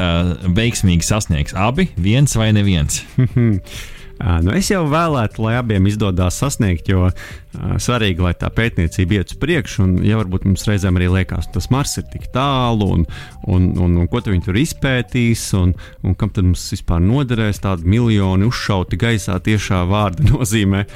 [0.54, 3.02] veiksmīgi sasniegs abi, viens vai neviens?
[4.14, 7.08] Nu, es jau vēlētu, lai abiem izdodas sasniegt, jo
[7.54, 9.82] svarīgi, lai tā pētniecība iet uz priekšu.
[9.84, 13.04] Un, ja varbūt mums reizēm arī liekas, tas Mars ir tik tālu, un,
[13.46, 17.88] un, un, un ko viņi tur izpētīs, un, un kam tad mums vispār noderēs tādi
[17.90, 20.86] miljoni uzšauti gaisā tiešā vārda nozīmē.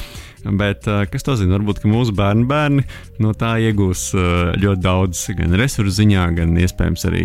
[0.44, 1.56] Bet eh, kas to zina?
[1.56, 2.84] Varbūt mūsu bērnu bērni
[3.22, 7.24] no tā iegūs eh, ļoti daudz, gan resursu ziņā, gan iespējams arī,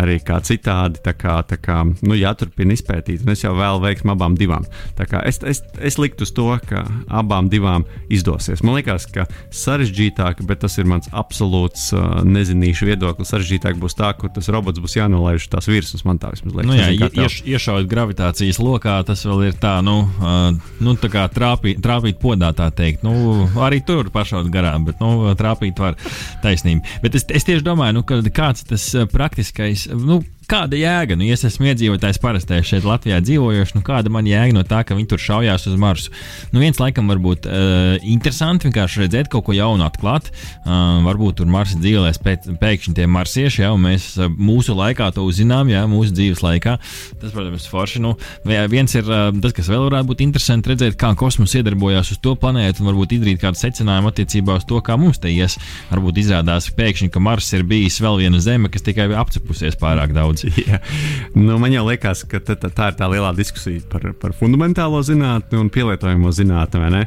[0.00, 1.02] arī kā citādi.
[1.04, 4.66] Tā kā, tā kā nu, jāturpina izpētīt, un es jau vēlu veiksmu abām divām.
[5.24, 8.64] Es, es, es liktu uz to, ka abām divām izdosies.
[8.74, 13.30] Man liekas, ka sarežģītāk, bet tas ir mans absolūts uh, nezinīšu viedoklis.
[13.30, 16.02] Sarežģītāk būs tā, kur tas robots būs jānolaiž tās virsmas.
[16.08, 16.66] Man tā vismaz liekas.
[16.66, 21.12] Nu, jā, nezinu, ieš, iešaut gravitācijas lokā, tas vēl ir tā, nu, uh, nu tā
[21.12, 23.06] kā trāpīt, trāpīt podā tā teikt.
[23.06, 25.94] Nu, arī tur pašaut garām, bet nu, trāpīt var
[26.42, 26.98] taisnība.
[27.04, 30.18] Bet es, es tieši domāju, nu, kāds tas eh, praktiskais, nu,
[30.50, 31.16] kāda jēga?
[31.18, 34.82] Nu, ja es esmu iedzīvotājs parastais šeit Latvijā dzīvojošs, nu kāda man jēga no tā,
[34.86, 36.12] ka viņi tur šaujās uz Marsu?
[36.52, 40.30] Nu, viens laikam var būt uh, interesanti vienkārši redzēt kaut ko jaunu atklāt.
[40.64, 45.70] Uh, varbūt tur Marsa dzīvēs pēkšņi tie marsieši, ja mēs uh, mūsu laikā to uzzinām,
[45.72, 46.76] ja mūsu dzīves laikā.
[47.22, 48.04] Tas, protams, forši.
[48.04, 52.20] Nu, viens ir uh, tas, kas vēl varētu būt interesanti redzēt, kā kosmos iedarbojās uz
[52.24, 55.58] to planētu un varbūt izdarīt kādu secinājumu attiecībā uz to, kā mums te ies.
[55.90, 60.33] Varbūt izrādās pēkšņi, ka Mars ir bijis vēl viena zeme, kas tikai apcepusies pārāk daudz
[60.34, 60.58] daudz.
[60.68, 60.80] Jā.
[61.34, 65.70] Nu, man liekas, ka tā, tā, ir tā lielā diskusija par, par fundamentālo zinātni un
[65.72, 67.04] pielietojamo zinātni.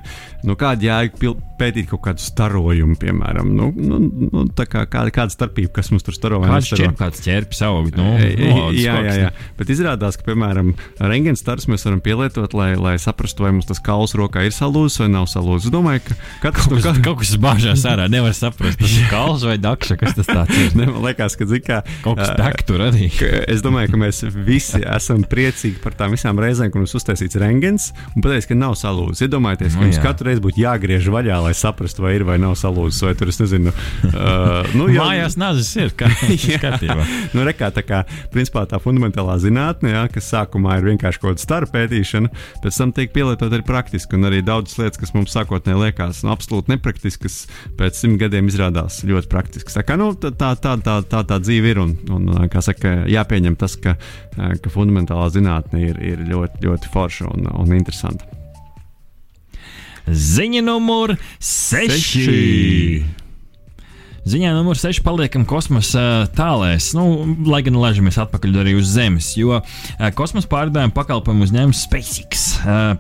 [0.48, 3.50] Nu, kāda jēga pētīt kaut kādu starojumu, piemēram?
[3.58, 6.40] Nu, nu, nu, kā, kāda, kāda starpība, kas mums tur staro?
[6.44, 7.90] Kāds ķerp, kāds ķerpis aug?
[7.98, 9.32] Nu, no, jā, jā, jā.
[9.58, 13.82] Bet izrādās, ka, piemēram, rengēna stars mēs varam pielietot, lai, lai saprastu, vai mums tas
[13.84, 15.68] kauls rokā ir salūzis vai nav salūzis.
[15.68, 18.08] Es domāju, ka katrs kaut, kas, kaut kas bāžās ārā.
[18.12, 20.78] Nevar saprast, tas ir kauls vai dakša, kas tas tāds ir.
[20.78, 24.82] ne, man liekas, ka, zikā, kaut kas tek tur arī es domāju, ka mēs visi
[24.84, 29.26] esam priecīgi par tām visām reizēm, kad mums uztaisīts rengens un pateiks, ka nav salūzis.
[29.28, 32.58] Iedomājieties, ka nu mums katru reizi būtu jāgriež vaļā, lai saprastu, vai ir vai nav
[32.60, 33.04] salūzis.
[33.08, 35.94] Vai tur es nezinu, uh, nu, jā, mājās nazis ir.
[35.98, 36.10] Kā,
[37.34, 38.04] nu, rekā, tā kā
[38.34, 42.32] principā tā fundamentālā zinātne, jā, kas sākumā ir vienkārši kaut kāda starp pētīšana,
[42.64, 44.18] pēc tam tiek pielietot arī praktiski.
[44.18, 47.40] Un arī daudzas lietas, kas mums sākotnēji liekas nu, absolūti nepraktiskas,
[47.80, 49.78] pēc simt gadiem izrādās ļoti praktiskas.
[49.78, 53.07] Tā kā nu, tā, tā, tā, tā, tā, tā dzīve ir un, un kā saka,
[53.12, 53.98] jāpieņem tas, ka,
[54.36, 58.28] ka fundamentālā zinātne ir, ir ļoti, ļoti forša un, un interesanta.
[60.08, 62.22] Ziņa numur 6.
[64.28, 67.04] Ziņā numur 6 paliekam kosmosa tālēs, nu,
[67.48, 69.62] lai gan laižamies atpakaļ arī uz Zemes, jo
[70.20, 72.44] kosmosa pārdāvājuma pakalpojumu uzņēmums SpaceX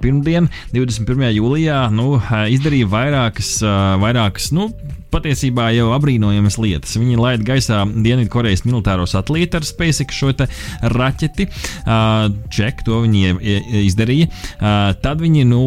[0.03, 1.27] pirmdien, 21.
[1.35, 2.15] jūlijā, nu,
[2.55, 3.57] izdarīja vairākas,
[4.03, 4.69] vairākas nu,
[5.13, 6.97] patiesībā jau apbrīnojamas lietas.
[6.99, 10.33] Viņi laida gaisā Dienvidkorejas militāro satelītu ar SpaceX šo
[10.97, 11.49] raķeti.
[12.53, 13.35] Ček, to viņi
[13.87, 14.29] izdarīja.
[15.03, 15.63] Tad viņi, nu,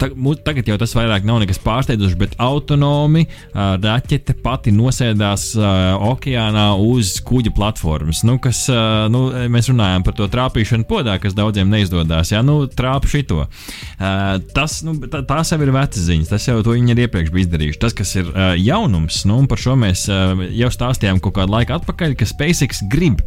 [0.00, 5.66] uh, tagad jau tas vairāk nav nekas pārsteidzošs, bet autonomi uh, raķete pati nosēdās uh,
[6.10, 8.24] okeānā uz kuģa platformas.
[8.26, 12.32] Nu, kas, uh, nu, mēs runājam par to trāpīšanu podā, kas daudziem neizdodas.
[12.34, 13.44] Jā, nu, trāpu šito.
[13.44, 17.48] Uh, tas, nu, tā, tās jau ir vecas ziņas, tas jau viņi ir iepriekš bija
[17.48, 17.82] izdarījuši.
[17.84, 21.78] Tas, kas ir uh, jaunums, nu, par šo mēs uh, jau stāstījām kaut kādu laiku
[21.78, 23.22] atpakaļ, ka SpaceX grib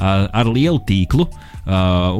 [0.00, 1.49] ar lielu tīklu uh,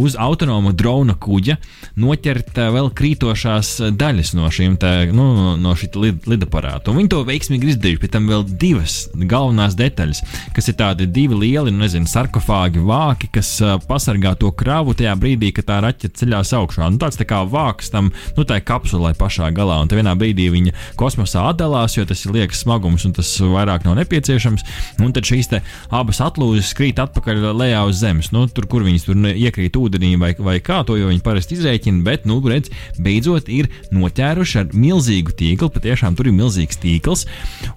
[0.00, 1.56] uz autonomu drona kuģa
[2.00, 4.76] noķert uh, vēl krītošās daļas no šīm
[5.16, 5.26] nu,
[5.60, 6.90] no lid, lidaparāta.
[6.90, 8.00] Un viņi to veiksmīgi izdarīja.
[8.02, 10.22] Pēc tam vēl divas galvenās detaļas,
[10.56, 15.14] kas ir tādi divi lieli, nu, nezinu, sarkofāgi vāki, kas uh, pasargā to kravu tajā
[15.20, 16.90] brīdī, kad tā raķete ceļās augšā.
[16.92, 19.80] Nu, tāds tā kā vāks tam, nu, tā kapsulē pašā galā.
[19.82, 23.86] Un te vienā brīdī viņa kosmosā atdalās, jo tas ir liekas smagums un tas vairāk
[23.88, 24.66] nav nepieciešams.
[25.04, 25.50] Un tad šīs
[25.90, 28.30] abas atlūzas krīt atpakaļ lejā uz zemes.
[28.34, 32.04] Nu, tur, kur viņas tur iekrīt ūdenī vai, vai kā to, jo viņi parasti izrēķina,
[32.06, 37.26] bet, nu, redz, beidzot ir noķēruši ar milzīgu tīklu, patiešām tur ir milzīgs tīkls,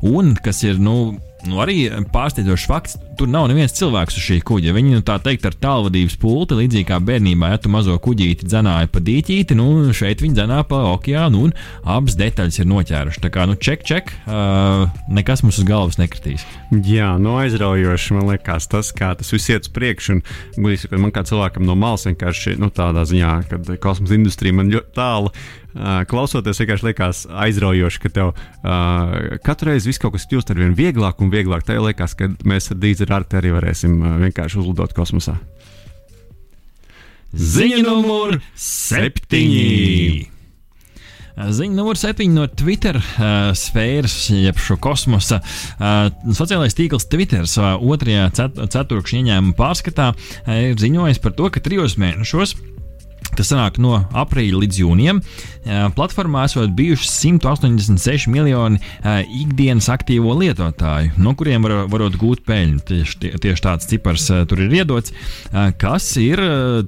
[0.07, 4.71] un kas ir, nu, Nu, arī pārsteidzošs fakts, tur nav neviens cilvēks uz šī kuģa.
[4.75, 8.91] Viņi, nu, tā teikt, ar tālvadības pulti, līdzīgi kā bērnībā, ja tu mazo kuģīti dzenāji
[8.93, 13.23] pa dīķīti, nu, šeit viņi dzenā pa okeānu, un abas detaļas ir noķēruši.
[13.25, 16.45] Tā kā, nu, ček, ček, uh, nekas mums uz galvas nekritīs.
[16.87, 20.21] Jā, nu, aizraujoši man liekas tas, kā tas viss iet uz priekšu.
[20.63, 25.33] Man kā cilvēkam no malas vienkārši, nu, tādā ziņā, kad kosmosa industrija man ļoti tālu
[25.33, 25.62] Uh,
[26.09, 30.75] klausoties, vienkārši liekas aizraujoši, ka tev uh, katru reizi viss kaut kas kļūst ar vien
[30.77, 31.65] vieglāk un vieglāk.
[31.67, 35.39] Tev liekas, ka mēs ar Dīdzeru arī, arī varēsim uh, vienkārši uzlidot kosmosā.
[37.33, 40.29] Ziņa numur septiņi!
[41.33, 45.39] Ziņa numur 7 no Twitter uh, sfēras, jeb šo kosmosa.
[45.79, 51.49] Uh, sociālais tīkls Twitter savā otrajā cet ceturkšņa ieņēmuma pārskatā uh, ir ziņojis par to,
[51.49, 52.53] ka trijos mēnešos
[53.37, 55.21] Tas sanāk no aprīļa līdz jūnijam.
[55.97, 58.81] Platformā esot bijuši 186 miljoni
[59.39, 62.83] ikdienas aktīvo lietotāju, no kuriem var, varot gūt peļņu.
[62.89, 65.15] Tieši, tieši tāds cipars tur ir iedots,
[65.81, 66.41] kas ir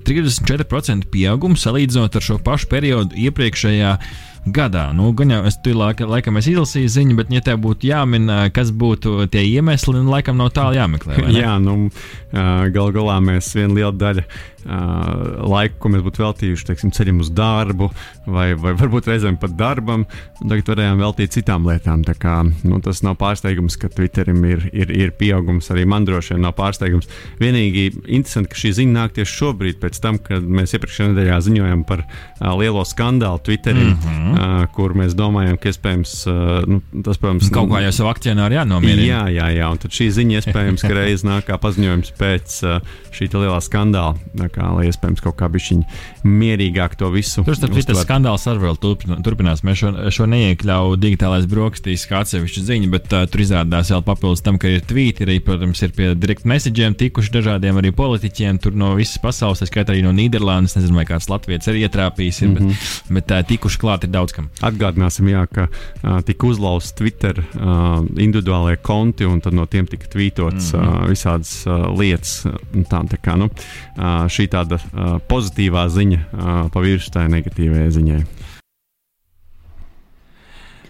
[0.06, 3.98] 34% pieaugums salīdzinot ar šo pašu periodu iepriekšējā
[4.46, 4.90] gadā.
[4.94, 8.72] Nu, gan jau es tur laika, laikam izlasīju ziņu, bet, ja tev būtu jāmin, kas
[8.76, 11.18] būtu tie iemesli, nu, laikam nav tālu jāmeklē.
[11.40, 11.90] Jā, nu,
[12.32, 14.26] gal galā mēs vienu lielu daļu
[14.66, 17.90] laiku, ko mēs būtu veltījuši teiksim, ceļam uz darbu,
[18.26, 20.06] vai, vai varbūt reizēm pat darbam,
[20.42, 22.04] tagad varējām veltīt citām lietām.
[22.20, 25.70] Kā, nu, tas nav pārsteigums, ka Twitterim ir, ir, ir pieaugums.
[25.74, 27.10] Arī man droši vien nav pārsteigums.
[27.42, 31.86] Vienīgi interesanti, ka šī ziņa nāk tieši šobrīd, pēc tam, kad mēs iepriekšējā nedēļā ziņojām
[31.90, 34.34] par uh, lielo skandālu Twitterī, mm -hmm.
[34.34, 38.60] uh, kur mēs domājam, ka iespējams uh, nu, tas, protams, kaut kā jau savu akcionāru
[38.60, 39.06] jānomierina.
[39.06, 42.96] Jā, jā, jā, un tad šī ziņa iespējams, ka reiz nāk kā paziņojums pēc uh,
[43.16, 44.16] šī lielā skandāla
[44.56, 47.44] kā, lai iespējams kaut kā bišķiņi mierīgāk to visu.
[47.46, 48.80] Tur starp citu skandāls arī vēl
[49.26, 49.64] turpinās.
[49.68, 54.44] Mēs šo, šo neiekļauju digitālais brokastīs kā atsevišķu ziņu, bet uh, tur izrādās vēl papildus
[54.46, 58.78] tam, ka ir tvīti, arī, protams, ir pie direct message'iem tikuši dažādiem arī politiķiem, tur
[58.78, 62.52] no visas pasaules, tā skaitā arī no Nīderlandes, nezinu, vai kāds Latvijas arī ietrāpījis, ir,
[62.52, 62.90] mm -hmm.
[63.10, 64.50] bet, bet uh, tikuši klāt ir daudz kam.
[64.66, 70.08] Atgādināsim, jā, ka uh, tika uzlauzts Twitter uh, individuālajie konti, un tad no tiem tika
[70.08, 71.04] tvītots mm -hmm.
[71.04, 72.46] uh, visādas uh, lietas.
[72.90, 73.50] Tā, tā kā, nu,
[73.98, 78.20] uh, šī tāda uh, pozitīvā ziņa uh, pa virsmu tai negatīvajai ziņai.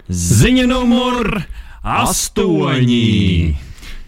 [0.05, 1.39] Ziņa numur
[1.81, 3.55] astoņi!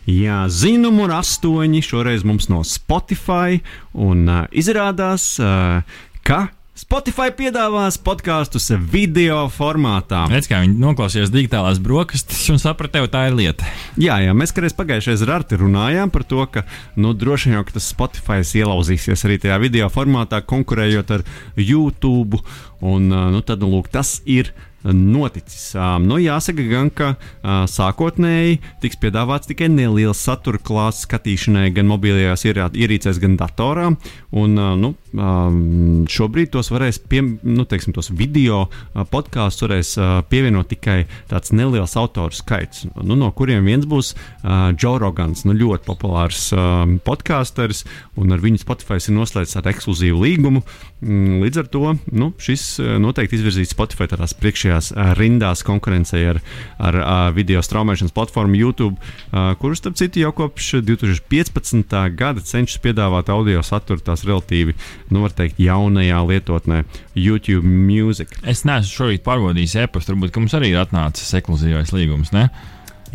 [0.08, 3.60] Jā, ziņa numur astoņi šoreiz mums no Spotify.
[3.92, 5.82] Un uh, izrādās, uh,
[6.24, 10.28] ka Spotify piedāvās podkāstus video formātā.
[10.30, 13.66] Redz, kā viņi noklausījās digitālās brokastis un saprata, ka tā ir lieta.
[13.98, 16.68] Jā, jā mēs kādreiz pagājušajā ar Arti runājām par to, ka
[17.02, 21.26] nu, droši vien tas Spotify ielauzīsies arī tajā video formātā, konkurējot ar
[21.58, 22.44] YouTube.
[22.86, 24.54] Un, nu, tad, nu, lūk, tas ir
[24.94, 25.72] noticis.
[26.06, 27.10] Nu, jāsaka, gan ka
[27.74, 33.90] sākotnēji tiks piedāvāts tikai neliels satura klāsts skatīšanai gan mobilajās ierīcēs, gan datorā.
[34.38, 38.66] Un, nu, šobrīd tos varēs, pie, nu, teiksim, tos video
[39.12, 39.94] podkāstus varēs
[40.32, 40.98] pievienot tikai
[41.32, 44.14] tāds neliels autoru skaits, nu, no kuriem viens būs
[44.78, 46.50] Joe Rogans, nu, ļoti populārs
[47.08, 47.86] podkāsters,
[48.20, 50.64] un ar viņu Spotify ir noslēdzis tādu ekskluzīvu līgumu.
[50.98, 52.66] Mm, līdz ar to nu, šis
[53.02, 56.42] noteikti izvirzīs Spotify tādās priekšējās rindās konkurencei ar,
[56.82, 58.98] ar, ar video straumēšanas platformu YouTube,
[59.62, 61.96] kurus, starp citu, jau kopš 2015.
[62.18, 64.76] gada cenšas piedāvāt audio saturu tās relatīvi
[65.14, 66.84] nu, teikt, jaunajā lietotnē,
[67.18, 68.34] YouTube Music.
[68.48, 72.34] Es neesmu šorīt pārbaudījis e-pastu, varbūt mums arī ir atnācis ekskluzīvais līgums.
[72.36, 72.50] Ne?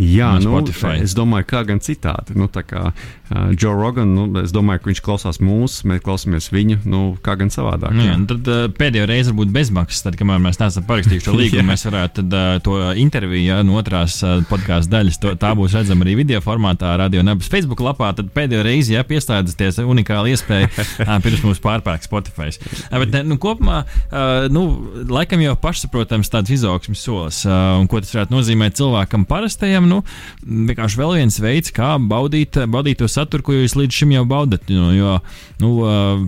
[0.00, 0.56] Jā, nu,
[0.96, 2.36] es domāju, kā gan citādi.
[2.38, 2.86] Nu, kā
[3.32, 7.34] uh, Joe Rogan, nu, es domāju, ka viņš klausās mūsu, mēs klausāmies viņu, nu, kā
[7.40, 7.94] gan savādāk.
[7.96, 11.66] Nu, jā, tad uh, pēdējo reizi varbūt bezmaksas, tad, kamēr mēs neesam parakstījuši šo līgumu,
[11.72, 15.20] mēs varētu tad, uh, to interviju ja, no otrās uh, podkāstu daļas.
[15.22, 18.12] To, tā būs redzama arī video formātā, radio nebas Facebook lapā.
[18.18, 22.52] Tad pēdējo reizi, ja piestādzieties, unikāla iespēja uh, pirms mums pārpērk Spotify.
[22.52, 24.66] Uh, bet, nu, kopumā, uh, nu,
[25.12, 29.88] laikam jau pašsaprotams tāds izaugsmes solis, uh, un ko tas varētu nozīmēt cilvēkam parastajam.
[29.90, 30.02] Nu,
[30.46, 34.24] vienkārši vēl viens veids, kā baudīt, baudīt to saturu saturu, ko jūs līdz šim jau
[34.28, 34.68] baudat.
[34.70, 35.16] Jo, jo
[35.62, 36.22] nu, uh,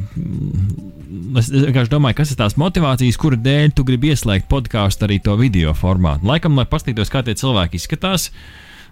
[1.43, 5.37] es vienkārši domāju, kas ir tās motivācijas, kuru dēļ tu gribi ieslēgt podkāstu arī to
[5.41, 6.27] video formātu.
[6.31, 8.31] Laikam, lai paskatītos, kā tie cilvēki izskatās.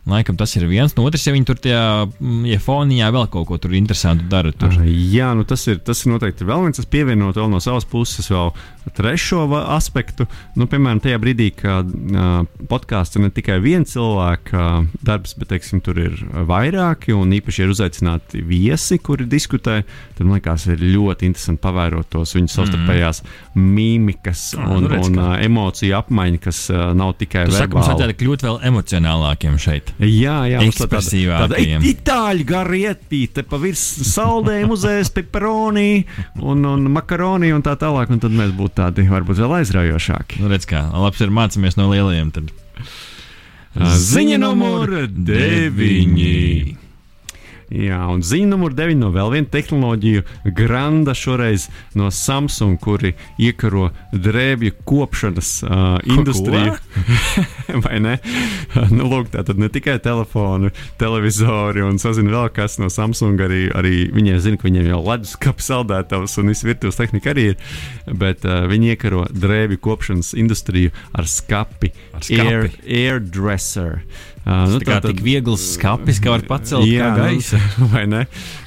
[0.03, 0.97] Laikam tas ir viens.
[0.97, 4.51] No otras, ja viņi tur tajā mm, ja foniņā vēl kaut ko tur interesantu dara.
[4.51, 4.75] Tur.
[4.83, 6.81] Jā, nu tas, ir, tas ir noteikti vēl viens.
[6.83, 8.51] Es pievienotu vēl no savas puses vēl
[8.91, 10.27] trešo aspektu.
[10.59, 15.53] Nu, piemēram, tajā brīdī, kad uh, podkāsts ir ne tikai viena cilvēka uh, darbs, bet
[15.53, 16.19] teiksim, tur ir
[16.51, 19.83] vairāki un īpaši ir uzaicināti viesi, kuri diskutē,
[20.17, 23.71] tad man liekas, ir ļoti interesanti pavērot tos viņu savstarpējās mm.
[23.79, 25.29] mīmikas un, nu redz, un kā.
[25.29, 29.92] uh, emociju apmaiņu, kas uh, nav tikai Tu saki, mums vajadzētu kļūt vēl emocionālākiem šeit.
[30.01, 31.11] Jā, jā, tā tāda,
[31.45, 36.05] tāda it- itāļu gara ietpīte, pa virsmu saldējumu uzēs, piperoni
[36.41, 38.11] un, un makaroni un tā tālāk.
[38.11, 40.41] Un tad mēs būtu tādi varbūt vēl aizraujošāki.
[40.43, 42.33] Nu, redz, kā labs ir mācāmies no lielajiem.
[42.35, 42.51] Tad.
[43.77, 46.77] Ziņa numur deviņi.
[47.73, 50.23] Jā, un ziņa numur 9 no vēl viena tehnoloģiju
[50.59, 56.75] granda šoreiz no Samsung, kuri iekaro drēbju kopšanas uh, industriju.
[57.85, 58.19] Vai ne?
[58.93, 63.41] nu, lūk, tā tad ne tikai telefoni, televizori un sazina vēl kas no Samsung.
[63.41, 67.79] Arī, arī viņiem zina, ka viņiem jau leduskapis, saldētavs un viss virtuves tehnika arī ir.
[68.13, 71.95] Bet uh, viņi iekaro drēbju kopšanas industriju ar skapi.
[72.13, 72.45] Ar skapi.
[72.53, 74.03] Air, airdresser.
[74.43, 77.61] Uh, Nu, tā kā tik viegls skats, ka var pacelt Jā, kā gaisa.
[77.79, 78.25] Nu, vai ne?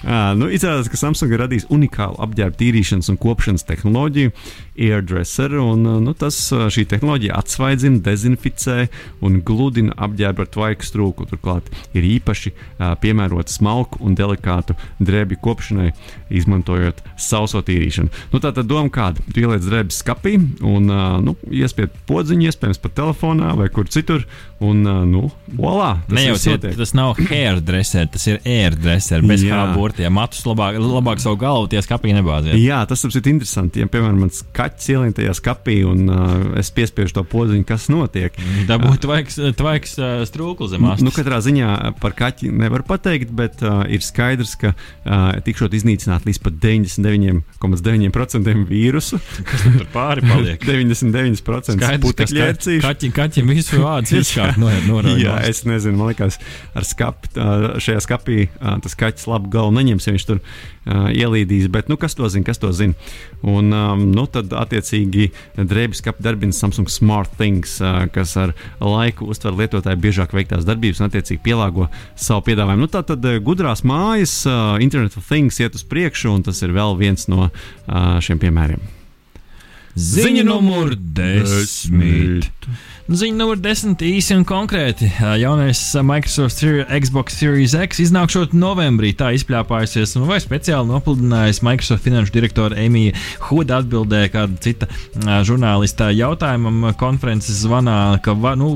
[0.08, 4.32] À, nu, izrādās, ka Samsung ir radījis unikālu apģērba tīrīšanas un kopšanas tehnoloģiju,
[4.78, 5.56] airdresser.
[5.62, 8.88] Un, ā, nu, tas, ā, šī tehnoloģija atsvaidzina, dezinficē
[9.26, 11.28] un gludina apģērbu ar tvaiku strūku.
[11.32, 15.92] Turklāt ir īpaši ā, piemērota smalku un delikātu drēbju kopšanai,
[16.34, 18.12] izmantojot sauso tīrīšanu.
[18.34, 19.24] Nu, tā tad doma kāda?
[19.32, 20.90] Tu ieliec drēbes skapī un
[21.26, 24.26] nu, iespied podziņu, iespējams, pat telefonā vai kur citur.
[24.64, 29.24] Un, nu, voilà, tas Nejauciet, tas nav hairdresser, tas ir airdresser.
[29.28, 30.14] Bez kā burtiem.
[30.16, 32.56] Matus labāk, labāk savu galvu tie skapī nebāziet.
[32.62, 33.84] Jā, tas ir interesanti.
[33.84, 36.16] Ja, piemēram, mans kaķis ielien tajā skapī un uh,
[36.60, 38.32] es piespiežu to podziņu, kas notiek.
[38.70, 41.06] Dabūt tvaiks, tvaiks uh, strūklis zem Nu, astes.
[41.06, 41.70] nu, katrā ziņā
[42.02, 44.78] par kaķi nevar pateikt, bet uh, ir skaidrs, ka uh,
[45.46, 50.60] tikšot iznīcināt līdz pat 99,9% vīrusu, Kas tur pāri paliek?
[50.70, 52.82] 99% Skaidrs, ka putekļērcīšu.
[52.86, 55.24] kaķi, kaķim visu vārdu izšķārt no norādīt.
[55.26, 56.36] Jā, es nezinu, man liekas,
[56.78, 60.40] ar skapi, tā- šajā skapī ā, tas kaķis labu galvu neņems, ja viņš tur
[60.86, 61.68] uh, ielīdīs.
[61.74, 62.96] Bet, nu, kas to zina, kas to zina?
[63.46, 69.30] Un, um, nu, tad, attiecīgi, drēbes skati darbina Samsung Smart Things, uh, kas ar laiku
[69.32, 72.86] uztver lietotāju biežāk veiktās darbības un, attiecīgi, pielāgo savu piedāvājumu.
[72.88, 76.62] Nu, tā tad uh, gudrās mājas, uh, Internet of Things iet uz priekšu, un tas
[76.66, 78.95] ir vēl viens no uh, šiem piemēriem.
[79.96, 82.50] Ziņa numur desmit.
[83.08, 85.08] Ziņa numur desmit īsi un konkrēti.
[85.40, 86.60] Jaunais Microsoft
[86.92, 89.14] Xbox Series X iznākšot novembrī.
[89.16, 94.92] Tā izpļāpājusies, nu, vai speciāli nopludinājusi Microsoft finanšu direktora Emīļa Huda atbildēja kāda cita
[95.48, 98.76] žurnālista jautājumam konferences zvanā, ka, va, nu,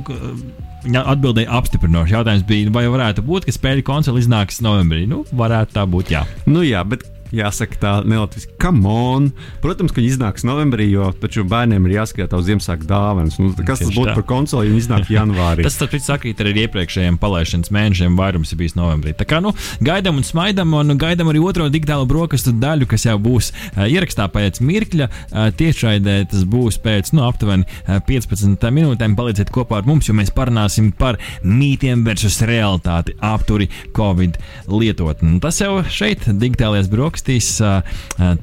[0.79, 2.13] Viņa atbildēja apstiprinoši.
[2.15, 5.01] Jautājums bija, vai varētu būt, ka spēļu konsole iznāks novembrī.
[5.11, 6.21] Nu, varētu tā būt, jā.
[6.47, 7.03] Nu, jā, bet
[7.35, 9.29] jāsaka tā nelatviski, come on.
[9.63, 13.37] Protams, ka viņi iznāks novembrī, jo taču bērniem ir jāskatās uz Ziemassvētku dāvanas.
[13.41, 14.15] Nu, kas tas būtu tā.
[14.17, 15.65] par konsoli, ja iznāk janvārī?
[15.67, 18.17] Tas, starp citu, sakrīt arī ar iepriekšējiem palaišanas mēnešiem.
[18.19, 19.13] Vairums ir bijis novembrī.
[19.19, 19.53] Tā kā nu,
[19.85, 24.29] gaidām un smaidām, un gaidām arī otro digitālo brokastu daļu, kas jau būs uh, ierakstā
[24.33, 25.09] pēc mirkļa.
[25.09, 29.17] Uh, tiešraidē tas būs pēc nu, aptuveni uh, 15 minūtēm.
[29.19, 34.39] Palieciet kopā ar mums, jo mēs parunāsim par mītiem versus realitāti apturi Covid
[34.71, 35.35] lietotni.
[35.35, 37.18] Un Tas jau šeit, digitālajās brokastīs,
[37.63, 37.81] uh,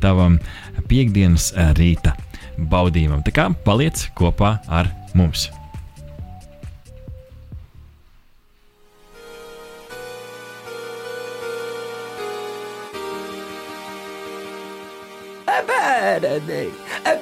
[0.03, 0.41] tavam
[0.91, 2.17] piekdienas rīta
[2.57, 3.23] baudījumam.
[3.27, 5.51] Tā kā paliec kopā ar mums!
[15.67, 16.67] Bērni,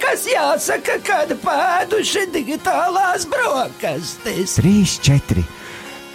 [0.03, 4.59] kas jāsaka, kad pēduši digitālās brokastis?
[4.59, 5.45] Trīs, četri.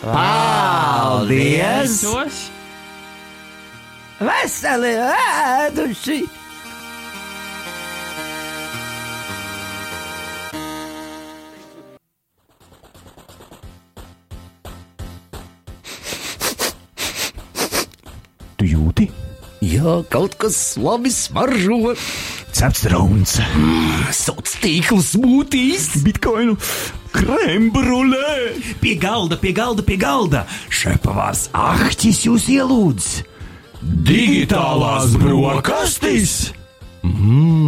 [0.04, 2.04] Paldies!
[4.19, 6.17] Veseli ēduši!
[18.60, 19.08] Tu jūti?
[19.63, 21.95] Jā, kaut kas labi smaržo.
[22.51, 23.38] Cepts rauns,
[24.12, 25.93] Sauc tīklu smūtīs.
[26.03, 26.58] bitkoinu,
[27.15, 28.36] krembrulē.
[28.84, 30.43] Pie galda, pie galda, pie galda!
[30.67, 33.38] Šepavārs Ahtis jūs ielūdz!
[33.81, 36.51] Digitālās brokastis!
[37.03, 37.58] Mmm!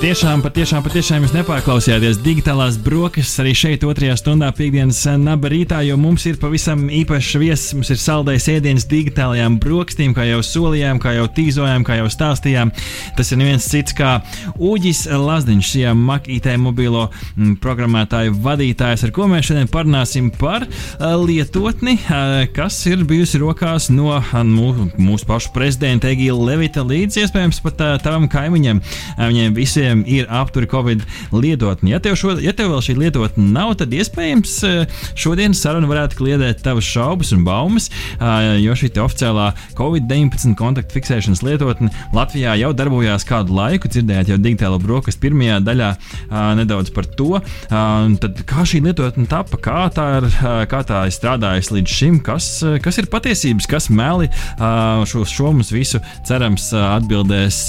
[0.00, 5.98] Patiešām, patiešām, patiešām jūs nepārklausījāties digitālās brokastis arī šeit, otrajā stundā, piekdienas naba rītā, jo
[6.00, 7.74] mums ir pavisam īpašs viesis.
[7.76, 12.72] Mums ir saldējs ēdiens digitālajām brokastīm, kā jau solījām, kā jau tīzojām, kā jau stāstījām.
[13.18, 14.14] Tas ir neviens cits kā
[14.56, 21.12] Uģis Lazdiņš, šajā Makītē mobilo mm, programmētāju vadītājs, ar ko mēs šodien parunāsim par uh,
[21.20, 27.60] lietotni, uh, kas ir bijusi rokās no mūsu, mūsu pašu prezidenta Egīla Levita līdz iespējams
[27.68, 28.80] pat tavam kaimiņam.
[29.20, 31.92] Viņiem visiem ir apturi Covid lietotni.
[31.94, 36.18] Ja tev, šo, ja tev vēl šī lietotne nav, tad iespējams eh, šodienas saruna varētu
[36.20, 42.72] kliedēt tavas šaubas un baumas, eh, jo šī oficiālā Covid-19 kontaktu fiksēšanas lietotne Latvijā jau
[42.76, 43.90] darbojās kādu laiku.
[43.90, 47.40] Dzirdējāt jau digitālo brokastu pirmajā daļā eh, nedaudz par to.
[47.70, 50.26] Tad kā šī lietotne tapa, kā tā ir,
[50.70, 52.48] kā tā ir strādājusi līdz šim, kas,
[52.84, 57.62] kas ir patiesības, kas meli šo, šo mums visu cerams atbildēs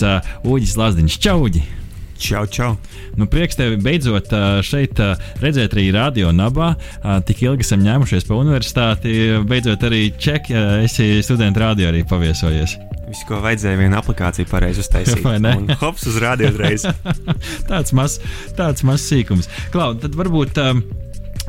[0.47, 1.21] Uģis Lazdiņš.
[1.21, 1.80] Čauģi!
[2.21, 2.75] Čau, čau!
[3.17, 4.29] Nu, prieks tevi beidzot
[4.61, 4.99] šeit
[5.41, 6.75] redzēt arī radio nabā.
[7.25, 9.15] Tik ilgi esam ņēmušies pa universitāti.
[9.49, 10.55] Beidzot arī čeki,
[10.85, 12.77] esi studenta radio arī paviesojies.
[13.09, 15.25] Visu, ko vajadzēja, viena aplikācija pareizi uztaisīt.
[15.27, 15.57] Vai ne?
[15.63, 16.85] Un hops uz radio uzreiz.
[17.71, 18.21] tāds mazs
[18.55, 19.49] maz, maz sīkums.
[19.73, 20.61] Klau, tad varbūt.
[20.61, 20.85] Um,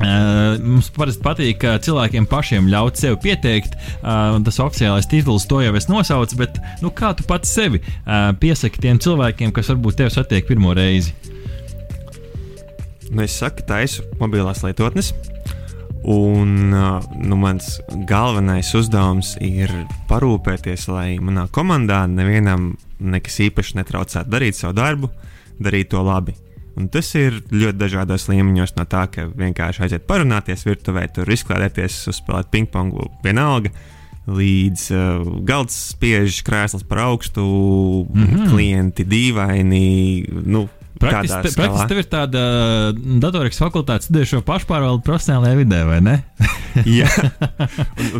[0.03, 3.77] Uh, mums parasti patīk uh, cilvēkiem pašiem ļaut sev pieteikt.
[4.01, 8.33] Uh, tas oficiālais tituls to jau es nosaucu, bet nu, kā tu pats sevi uh,
[8.39, 11.15] piesaki tiem cilvēkiem, kas varbūt tevi satiek pirmo reizi?
[13.13, 15.13] Nu, es saku, taisu mobilās lietotnes.
[16.03, 17.77] Un uh, nu, mans
[18.09, 19.71] galvenais uzdevums ir
[20.09, 25.13] parūpēties, lai manā komandā nevienam nekas īpaši netraucētu darīt savu darbu,
[25.63, 26.35] darīt to labi.
[26.79, 31.99] Un tas ir ļoti dažādos līmeņos, no tā, ka vienkārši aiziet parunāties virtuvē, tur izklaidēties,
[32.09, 33.69] uzspēlēt pingpongu, vienalga,
[34.25, 37.43] līdz uh, galds spiež krēsls par augstu,
[38.09, 38.49] mm -hmm.
[38.49, 39.85] klienti dīvaini.
[40.45, 40.67] Nu,
[41.03, 42.41] Praktiski te, tev ir tāda
[42.93, 46.15] datorikas fakultāte, studējušo pašpārvaldu profesionālajā vidē, vai ne?
[46.99, 47.09] Jā,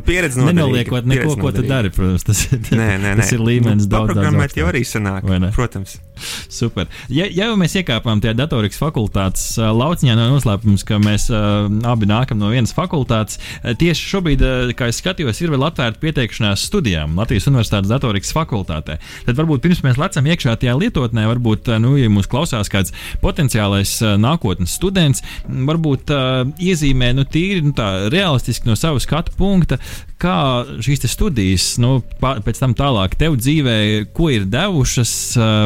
[0.05, 3.15] pieredze no Nenoliekot neko, ko tu dari, protams, tas, nē, nē, nē.
[3.21, 4.13] tas ir līmenis nu, daudz.
[4.13, 5.97] Programmēt jau arī sanāk, protams.
[6.59, 6.89] Super.
[7.09, 12.07] Ja, ja jau mēs iekāpām tajā datorikas fakultātes lauciņā, no noslēpums, ka mēs uh, abi
[12.09, 13.39] nākam no vienas fakultātes,
[13.79, 18.99] tieši šobrīd, uh, kā es skatījos, ir vēl atvērta pieteikšanās studijām Latvijas Universitātes datorikas fakultātē.
[19.27, 23.97] Tad varbūt pirms mēs lecam iekšā tajā lietotnē, varbūt, nu, ja mūs klausās kāds potenciālais
[24.03, 29.79] uh, nākotnes students, varbūt uh, iezīmē, nu, tīri nu, tā, realistiski no sava skatu punkta,
[30.23, 30.37] kā
[30.83, 33.75] šīs studijas, nu, pēc tam tālāk tev dzīvē,
[34.15, 35.13] ko ir devušas,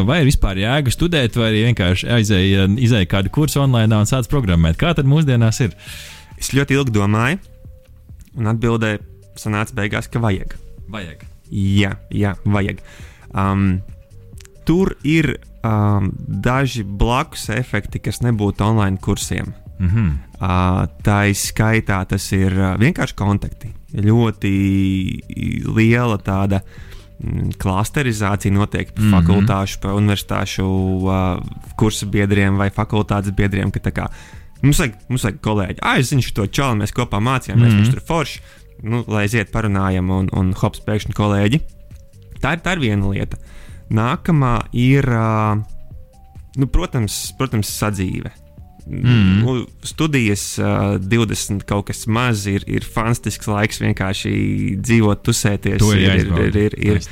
[0.08, 4.30] vai ir vispār jēga studēt, vai arī vienkārši aizēja, izēja kādu kursu online un sāc
[4.32, 4.78] programmēt.
[4.80, 5.76] Kā tad mūsdienās ir?
[6.39, 7.41] Es ļoti ilgi domāju,
[8.38, 9.04] un atbildēju,
[9.36, 10.56] sanāca beigās, ka vajag.
[10.88, 11.26] Vajag.
[11.52, 12.80] Jā, jā vajag.
[13.34, 13.82] Um,
[14.64, 15.36] tur ir
[15.66, 19.54] um, daži blakus efekti, kas nebūtu online kursiem.
[19.80, 20.14] Mm -hmm.
[20.41, 24.52] uh, tā izskaitā tas ir uh, vienkārši kontakti ļoti
[25.76, 26.87] liela tāda mm,
[27.57, 29.13] klasterizācija notiek mm -hmm.
[29.15, 31.41] fakultāšu, pa universitāšu uh,
[31.76, 33.72] kursu biedriem vai fakultātes biedriem.
[33.72, 34.07] Kā,
[34.61, 37.78] mums, vajag, mums vajag kolēģi, ah, es zinu šo čauli, mēs kopā mācījāmies, mm -hmm.
[37.78, 38.39] viņš tur forši.
[38.84, 41.59] Nu, lai aiziet, parunājam, un, un hops, pēkšņi kolēģi.
[42.41, 43.38] Tā ir, tā ir viena lieta.
[43.89, 45.57] Nākamā ir, uh,
[46.57, 48.47] nu, protams, protams sadzīve
[48.88, 49.40] Mm.
[49.44, 54.32] Nu, studijas uh, 20 kaut kas maz ir, ir fantastisks laiks vienkārši
[54.80, 55.82] dzīvot, tusēties.
[55.84, 57.10] To ir, ir, ir, ir, ir, ir,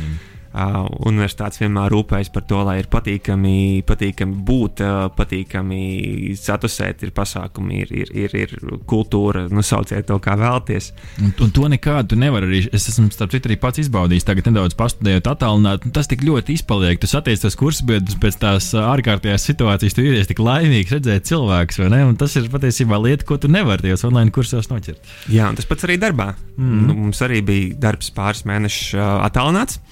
[0.55, 7.11] Uh, universitātes vienmēr rūpējas par to, lai ir patīkami, patīkami būt, uh, patīkami satusēt, ir
[7.15, 8.53] pasākumi, ir, ir, ir, ir
[8.87, 10.93] kultūra, nu, sauciet to kā vēlties.
[11.19, 12.61] Un, un to nekādu tu nevari arī.
[12.71, 15.89] Es esmu, starp citu, arī pats izbaudījis, tagad nedaudz pastudējot, attālināt.
[15.97, 17.03] Tas tik ļoti izpaliek.
[17.03, 21.91] Tu satiec tos kursbiedrus pēc tās ārkārtējās situācijas, tu jūties tik laimīgs redzēt cilvēkus, vai
[21.97, 22.01] ne?
[22.13, 25.03] Un tas ir patiesībā lieta, ko tu nevari tajos online kursos noķert.
[25.35, 26.31] Jā, un tas pats arī darbā.
[26.55, 26.81] Mm.
[26.87, 29.83] Nu, mums arī bija darbs pāris mēnešus uh, attālināts.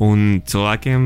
[0.00, 1.02] Un cilvēkiem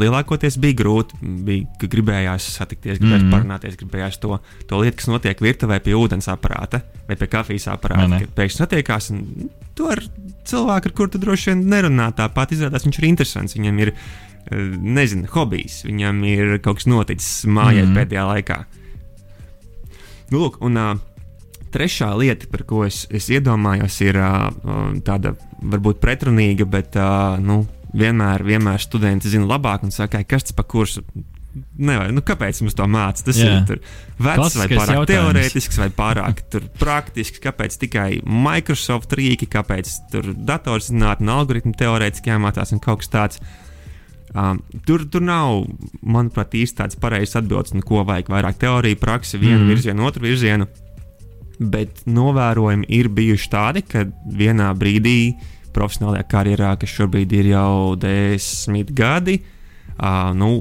[0.00, 1.16] lielākoties bija grūti.
[1.46, 3.36] Bija gribējās satikties, gribējās mm -hmm.
[3.38, 4.36] parunāties, gribējās to,
[4.68, 8.20] to lietu, kas notiek virtuvē pie ūdens aparāta vai pie kafijas aparāta.
[8.20, 10.02] Kad pēkšņi satiekās, un to ar
[10.44, 13.56] cilvēku, ar kuru tu droši vien nerunā tāpat, izrādās viņš ir interesants.
[13.56, 14.56] Viņam ir, eh,
[15.00, 17.98] nezinu, hobijs, viņam ir kaut kas noticis mājās mm -hmm.
[17.98, 18.64] pēdējā laikā.
[20.30, 20.96] Nu, lūk, un, uh,
[21.74, 24.50] trešā lieta, par ko es, es iedomājos, ir uh,
[25.04, 30.56] tāda varbūt pretrunīga, bet uh, nu, vienmēr, vienmēr studenti zina labāk un saka, kas tas
[30.56, 31.04] par kursu.
[31.54, 33.28] Nevajag, nu, kāpēc mums to mācīt?
[33.28, 33.50] Tas Jā.
[33.62, 33.78] ir
[34.18, 35.10] vecs, vai pārāk jautājums.
[35.12, 36.40] teorētisks, vai pārāk
[36.80, 37.38] praktisks.
[37.44, 43.44] Kāpēc tikai Microsoft rīki, kāpēc tur datorzinātne un algoritmu teorētiski jāmācās un kaut kas tāds.
[44.34, 45.60] Um, tur, tur nav,
[46.02, 49.70] manuprāt, īsti tāds pareizs atbildes, nu, ko vajag vairāk teorija, praksa, vienu mm.
[49.70, 50.66] virzienu, otru virzienu.
[51.62, 55.36] Bet novērojumi ir bijuši tādi, ka vienā brīdī
[55.74, 59.40] profesionālajā karjerā, kas šobrīd ir jau desmit gadi,
[59.98, 60.52] uh, nu,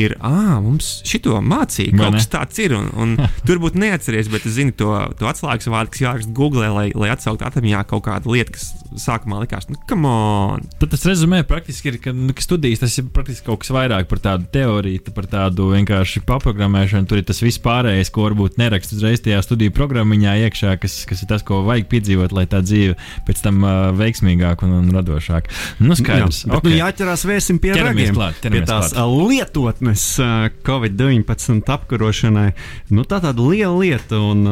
[0.00, 2.74] ir, ah, mums šito mācīja, kaut kas tāds ir.
[2.76, 3.16] Un, un
[3.48, 7.12] tur būtu neatceries, bet es zinu to, to atslēgas vārdu, kas jāraksta Google, lai, lai
[7.14, 10.64] atsauktu atmiņā kaut kādu lietu, kas sākumā likās, nu, come on!
[10.80, 14.08] Tad tas rezumē praktiski ir, ka, nu, ka studijas tas ir praktiski kaut kas vairāk
[14.10, 17.08] par tādu teoriju, par tādu vienkārši paprogrammēšanu.
[17.10, 21.24] Tur ir tas viss pārējais, ko varbūt nerakst uzreiz tajā studiju programmiņā iekšā, kas, kas
[21.24, 22.96] ir tas, ko vajag piedzīvot, lai tā dzīve
[23.28, 25.52] pēc tam uh, veiksmīgāka un, un radošāka.
[25.82, 26.44] Nu, skaidrs.
[26.44, 26.74] Jā, bet, okay.
[26.74, 29.14] nu, jāķerās vēsim pie Ķeramies ragiem, klāt, pie tās klāt.
[29.30, 32.50] lietotnes ā, Covid-19 apkarošanai.
[32.94, 34.44] Nu, tā tāda liela lieta un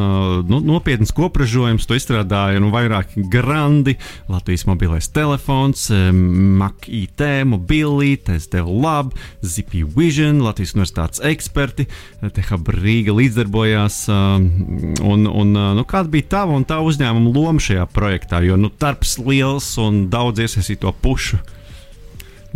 [0.48, 1.86] nu, nopietns kopražojums.
[1.88, 3.96] To izstrādāja nu, vairāki grandi.
[4.30, 9.12] Latvijas mobilais telefons, ā, Mac IT, mobilīte, SDL Lab,
[9.42, 11.88] ZP Vision, Latvijas universitātes eksperti,
[12.22, 14.00] THB Rīga līdzdarbojās.
[14.08, 18.42] Un, un, nu, kāda bija tava un tā uzņēmuma loma šajā projektā?
[18.46, 21.40] Jo nu, darbs liels un daudz iesaistīto pušu.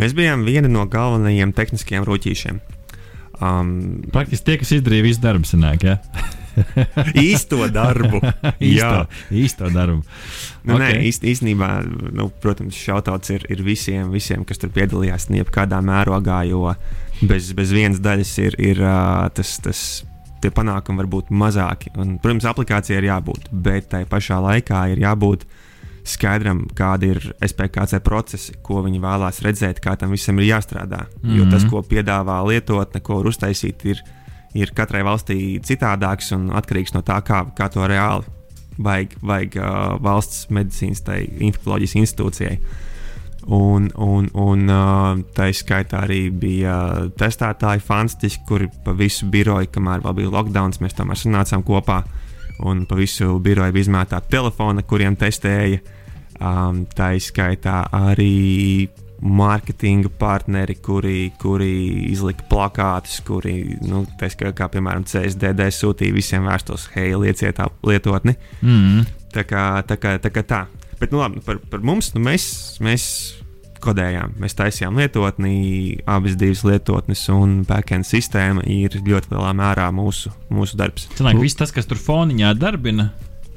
[0.01, 2.61] Mēs bijām viena no galvenajiem tehniskajiem rūtīšiem.
[3.43, 3.73] Um,
[4.13, 5.99] Praktiski tie, kas izdarīja visu darbu, sanāk, ja?
[7.19, 8.21] īsto darbu.
[8.73, 10.03] īsto, īsto darbu.
[10.63, 10.83] Nu, okay.
[10.85, 11.71] Nē, īst, īstenībā,
[12.15, 16.71] nu, protams, šautauts ir, ir visiem, visiem, kas tur piedalījās, jebkādā mērogā, jo
[17.21, 18.87] bez, bez vienas daļas ir, ir
[19.37, 19.59] tas.
[19.65, 19.85] tas
[20.43, 21.93] Tie panākumi var būt mazāki.
[22.03, 25.45] Un, protams, aplikācijai ir jābūt, bet tai pašā laikā ir jābūt
[26.09, 31.07] skaidram, kādi ir SPKC procesi, ko viņi vēlās redzēt, kā tam visam ir jāstrādā.
[31.07, 31.37] Mm -hmm.
[31.39, 34.03] Jo tas, ko piedāvā lietotne, ko var uztaisīt, ir,
[34.55, 38.25] ir katrai valstī citādāks un atkarīgs no tā, kā, kā to reāli
[38.79, 42.59] vajag, vajag uh, valsts medicīnas, tai infekcijas institūcijai.
[43.43, 50.05] Un, un, un uh, tā izskaitā arī bija testētāji fantastiski, kuri pa visu biroju, kamēr
[50.05, 52.03] vēl bija lockdown, mēs tomēr sanācām kopā.
[52.69, 55.81] Un pa visu biroju bija izmētāti telefoni, kuriem testēja.
[56.43, 58.89] Um, tā izskaitā arī
[59.23, 61.73] mārketinga partneri, kuri, kuri
[62.11, 68.35] izlika plakātus, kuri, nu, kā, kā piemēram CSDD sūtīja visiem vēstos, hei, lieciet tā lietotni.
[68.63, 69.07] Mm.
[69.33, 69.99] Tā kā tā.
[70.03, 70.65] Kā, tā, kā tā.
[70.99, 72.45] Bet nu, labi, par, par mums nu, mēs,
[72.83, 73.05] mēs
[73.83, 75.57] kodējām, mēs taisījām lietotni,
[76.09, 81.09] abas divas lietotnes, un backend sistēma ir ļoti lielā mērā mūsu, mūsu darbs.
[81.19, 83.11] Sanāk, viss tas, kas tur foniņā darbina,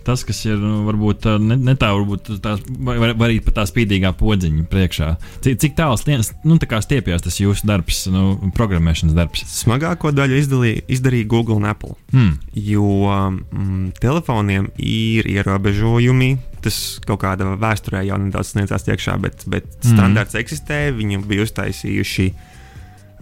[0.05, 3.65] tas, kas ir nu, varbūt ne, ne tā, varbūt tās, var, var arī pat tā
[3.69, 5.09] spīdīgā podziņa priekšā.
[5.45, 9.45] Cik, cik tālu stien- nu, tā stiepjas tas jūsu darbs, nu, programmēšanas darbs?
[9.63, 11.95] Smagāko daļu izdalīja, izdarīja Google un Apple.
[12.13, 12.35] Hmm.
[12.53, 16.35] Jo mm, telefoniem ir ierobežojumi.
[16.65, 19.93] Tas kaut kādā vēsturē jau nedaudz sniedzās iekšā, bet, bet mm.
[19.93, 20.89] standarts eksistē.
[20.97, 22.27] Viņi bija uztaisījuši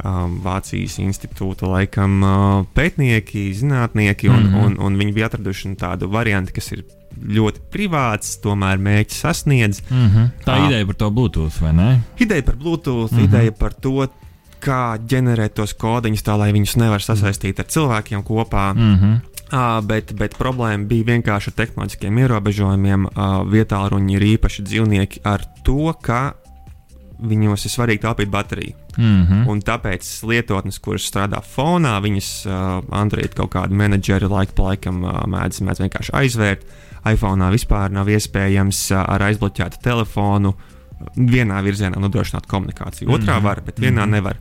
[0.04, 5.80] um, Vācijas institūta laikam, uh, pētnieki, zinātnieki, un, mm un, un viņi bija atraduši nu,
[5.80, 9.84] tādu variantu, kas ir ļoti privāts, tomēr mērķis sasniedz.
[9.90, 10.30] Mm -hmm.
[10.46, 10.66] Tā Ā.
[10.68, 11.90] ideja par to Bluetooth, vai ne?
[12.20, 13.20] Ideja par Bluetooth, mm.
[13.20, 13.24] -hmm.
[13.24, 14.08] ideja par to,
[14.64, 18.74] kā ģenerēt tos kodiņus tā, lai viņus nevar sasaistīt ar cilvēkiem kopā.
[18.74, 19.20] Mm -hmm.
[19.54, 23.04] Uh, bet, bet problēma bija vienkārši ar tehnoloģiskiem ierobežojumiem.
[23.12, 26.34] Uh, vietā runa ir īpaši dzīvnieki ar to, ka
[27.22, 28.74] viņos ir svarīgi taupīt bateriju.
[28.98, 29.44] Mm -hmm.
[29.54, 35.06] Un tāpēc lietotnes, kuras strādā fonā, viņas uh, Android kaut kādu menedžeri laiku pa laikam
[35.06, 36.66] mēdz, mēdz vienkārši aizvērt.
[37.14, 40.54] iPhone vispār nav iespējams ar aizbloķētu telefonu
[41.18, 43.10] vienā virzienā nodrošināt komunikāciju.
[43.10, 44.38] Otrā var, bet vienā nevar.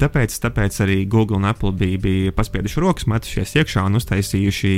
[0.00, 4.72] Tāpēc, tāpēc arī Google un Apple bija, bija paspieduši rokas, metušies iekšā un uztaisījuši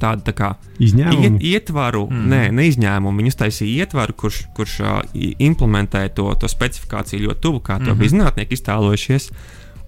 [0.00, 0.48] tādu tā kā
[0.82, 1.36] Izņēmumu.
[1.36, 2.26] iet, ietvaru, mm.
[2.32, 3.20] nē, ne izņēmumu.
[3.20, 4.98] Viņi uztaisīja ietvaru, kurš, kurš uh,
[5.38, 8.00] implementē to, to specifikāciju ļoti tuvu, kā to mm -hmm.
[8.00, 9.30] bija zinātnieki iztēlojušies,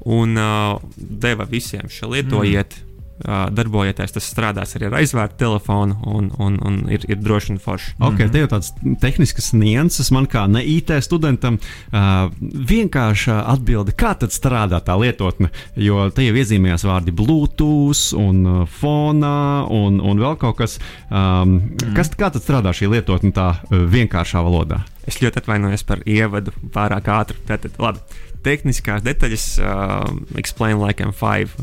[0.04, 2.78] un uh, deva visiem šo lietojiet.
[2.78, 2.91] Mm.
[3.22, 7.94] Darbojieties, tas strādās arī ar aizvērtu telefonu un, un, un ir, ir droši un forši.
[8.02, 11.58] Ok, te jau tādas tehniskas nianses man kā ne IT studentam.
[11.92, 12.30] Uh,
[12.72, 15.52] vienkārši atbildi, kā tad strādā tā lietotne.
[15.78, 19.36] Jo te jau iezīmējās vārdi Bluetooth, un uh, fonā,
[19.70, 20.78] un, un vēl kaut kas.
[21.08, 21.94] Um, mm.
[21.98, 24.82] kas kā tad strādā šī lietotne tā uh, vienkāršā valodā?
[25.08, 27.40] Es ļoti atvainojos par ievadu pārāk ātri.
[27.48, 28.02] Tātad, labi.
[28.42, 31.54] Tehniskās detaļas, uh, explain like I'm five.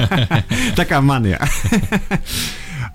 [0.78, 1.40] Tā kā man, jā.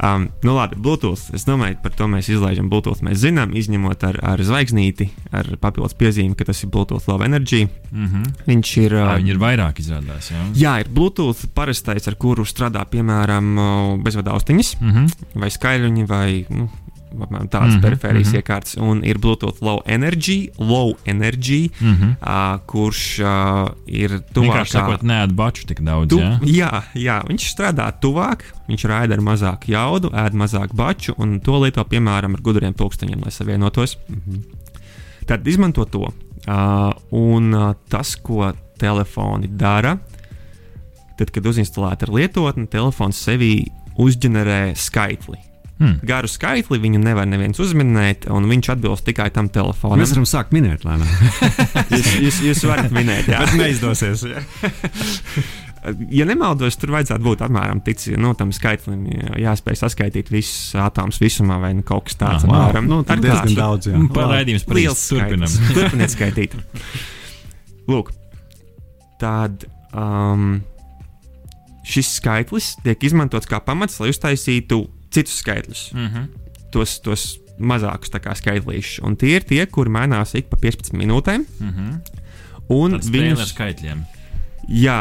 [0.03, 1.29] Um, nu, labi, Bluetooth.
[1.35, 2.99] Es domāju, par to mēs izlaižam Bluetooth.
[3.05, 7.65] Mēs zinām, izņemot ar, ar zvaigznīti, ar papildus piezīmi, ka tas ir Bluetooth Low Energy.
[7.91, 8.33] Mm -hmm.
[8.47, 8.91] Viņš ir.
[8.91, 10.31] Jā, Uh, viņi ir vairāk izrādās.
[10.31, 10.41] Jā.
[10.55, 15.11] Jā, ir Bluetooth parastais, ar kuru strādā piemēram uh, bezvadu austiņas, Mm -hmm.
[15.35, 16.69] vai skaļruņi, vai nu,
[17.15, 18.41] tādas mm -hmm, perifērijas mm -hmm.
[18.41, 22.11] iekārtas, un ir Bluetooth Low Energy, Low Energy, mm -hmm.
[22.21, 24.43] uh, kurš uh, ir tuvāk.
[24.43, 26.09] Vienkārši sakot, neēd baču tik daudz.
[26.09, 26.39] Tu, jā?
[26.43, 31.59] jā, jā, viņš strādā tuvāk, viņš raida ar mazāku jaudu, ēd mazāk baču, un to
[31.59, 33.97] lieto piemēram ar gudriem pulksteņiem, lai savienotos.
[34.09, 34.43] Mm -hmm.
[35.25, 36.11] Tad izmanto to.
[36.47, 39.97] Uh, un uh, tas, ko telefoni dara,
[41.17, 43.65] tad, kad uzinstalēta ir lietotne, telefons sevī
[43.97, 45.39] uzģenerē skaitli.
[45.75, 45.97] Hmm.
[46.07, 49.99] Garu skaitli viņu nevar neviens uzminēt, un viņš atbilst tikai tam telefonam.
[49.99, 51.09] Mēs varam sākt minēt, lēnām.
[51.91, 53.41] jūs, jūs, jūs varat minēt, jā.
[53.43, 54.23] Bet neizdosies.
[54.29, 54.43] Jā.
[56.19, 59.03] ja nemaldos, tur vajadzētu būt apmēram tāds, nu, tam skaitlim
[59.41, 63.91] jāspēj saskaitīt visus atomus visumā, vai nu, kaut kas tāds- apmēram nu, ar diezgan daudz.
[64.15, 65.59] Par Liels turpinam.
[65.75, 66.55] Turpiniet skaitīt.
[67.91, 68.15] Lūk,
[69.21, 70.61] tad um,
[71.85, 74.85] šis skaitlis tiek izmantots kā pamats, lai uztaisītu
[75.15, 75.87] citus skaitļus.
[75.95, 76.61] Mm -hmm.
[76.75, 77.25] Tos, tos
[77.59, 78.99] mazākus skaitlīšus.
[79.07, 81.45] Un tie ir tie, kuri mainās ik pa 15 minūtēm.
[81.59, 82.21] Mm -hmm.
[82.75, 84.05] Un ar viņus, skaitļiem.
[84.69, 84.97] Jā,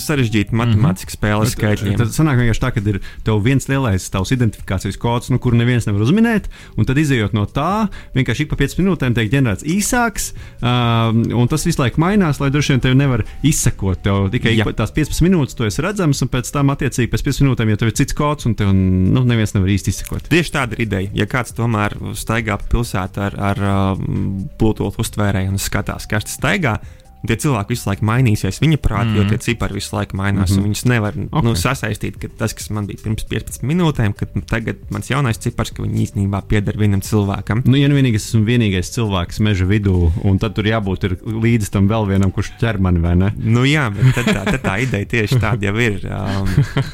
[0.00, 1.96] sarežģīta matemātiskā spēle ar skaitļiem.
[1.98, 5.88] Tad sanāk vienkārši tā, ka ir tev viens lielais tavs identifikācijas kods, nu, kuru neviens
[5.88, 6.48] nevar uzminēt,
[6.78, 10.30] un tad izējot no tā, vienkārši ik pa 5 minūtēm tiek ģenerēts īsāks,
[10.60, 14.02] um, un tas visu laiku mainās, lai droši vien tevi nevar izsekot.
[14.04, 17.46] Tev tikai pa tās 15 minūtes tu esi redzams, un pēc tam, attiecīgi, pēc 15
[17.46, 20.30] minūtēm, ja tev ir cits kods, un tev nu, neviens nevar īsti izsekot.
[20.30, 21.12] Tieši tāda ir ideja.
[21.22, 26.38] Ja kāds tomēr staigā pa pilsētu ar, ar um, Bluetooth uztvērēju un skatās, kas tas
[26.38, 26.78] staigā,
[27.26, 29.18] tie cilvēki visu laiku mainīsies viņa prātā, mm.
[29.18, 30.50] jo tie cipari visu laiku mainās.
[30.50, 30.68] Mm -hmm.
[30.70, 31.44] Viņus nevar okay.
[31.44, 35.70] nu, sasaistīt, ka tas, kas man bija pirms 15 minūtēm, kad tagad mans jaunais cipars,
[35.70, 37.62] ka viņi īstenībā pieder vienam cilvēkam.
[37.66, 41.16] Nu, ja nu vienīgi es esmu vienīgais cilvēks meža vidū, un tad tur jābūt ir
[41.24, 43.32] līdzi tam vēl vienam, kurš ķer mani, vai ne?
[43.36, 46.00] Nu, jā, bet tad tā, tad tā ideja tieši tāda jau ir.
[46.10, 46.48] Um,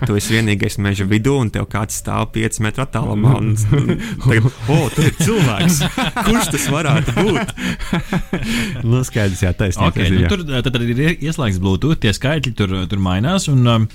[0.07, 3.37] tu esi vienīgais meža vidū, un tev kāds stāv 5 metru attālumā.
[3.37, 5.81] Un, un, tagad, oh, tur ir cilvēks.
[6.27, 7.55] Kurš tas varētu būt?
[8.87, 9.93] Nu, skaidrs, jā, taisnība.
[9.93, 13.49] Okay, nu, tur tad, tad ir ie- ieslēgts Bluetooth, tie skaitļi tur, tur mainās.
[13.53, 13.89] Un, um,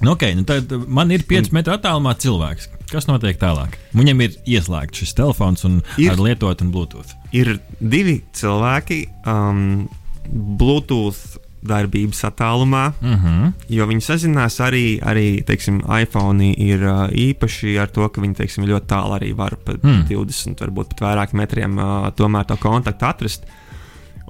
[0.00, 2.68] nu, okay, nu, tad man ir 5 metru attālumā cilvēks.
[2.92, 3.78] Kas notiek tālāk?
[3.96, 6.12] Viņam ir ieslēgts šis telefons un Ir.
[6.20, 7.14] lietot un Bluetooth.
[7.32, 9.88] Ir divi cilvēki, um,
[10.32, 13.52] Bluetooth darbības attālumā, Uh -huh.
[13.70, 18.64] jo viņi sazinās arī, arī teiksim, iPhone ir uh, īpaši ar to, ka viņi teiksim,
[18.66, 20.06] ļoti tālu arī var pat mm.
[20.08, 23.44] 20, varbūt pat vairāk metriem uh, tomēr to kontaktu atrast.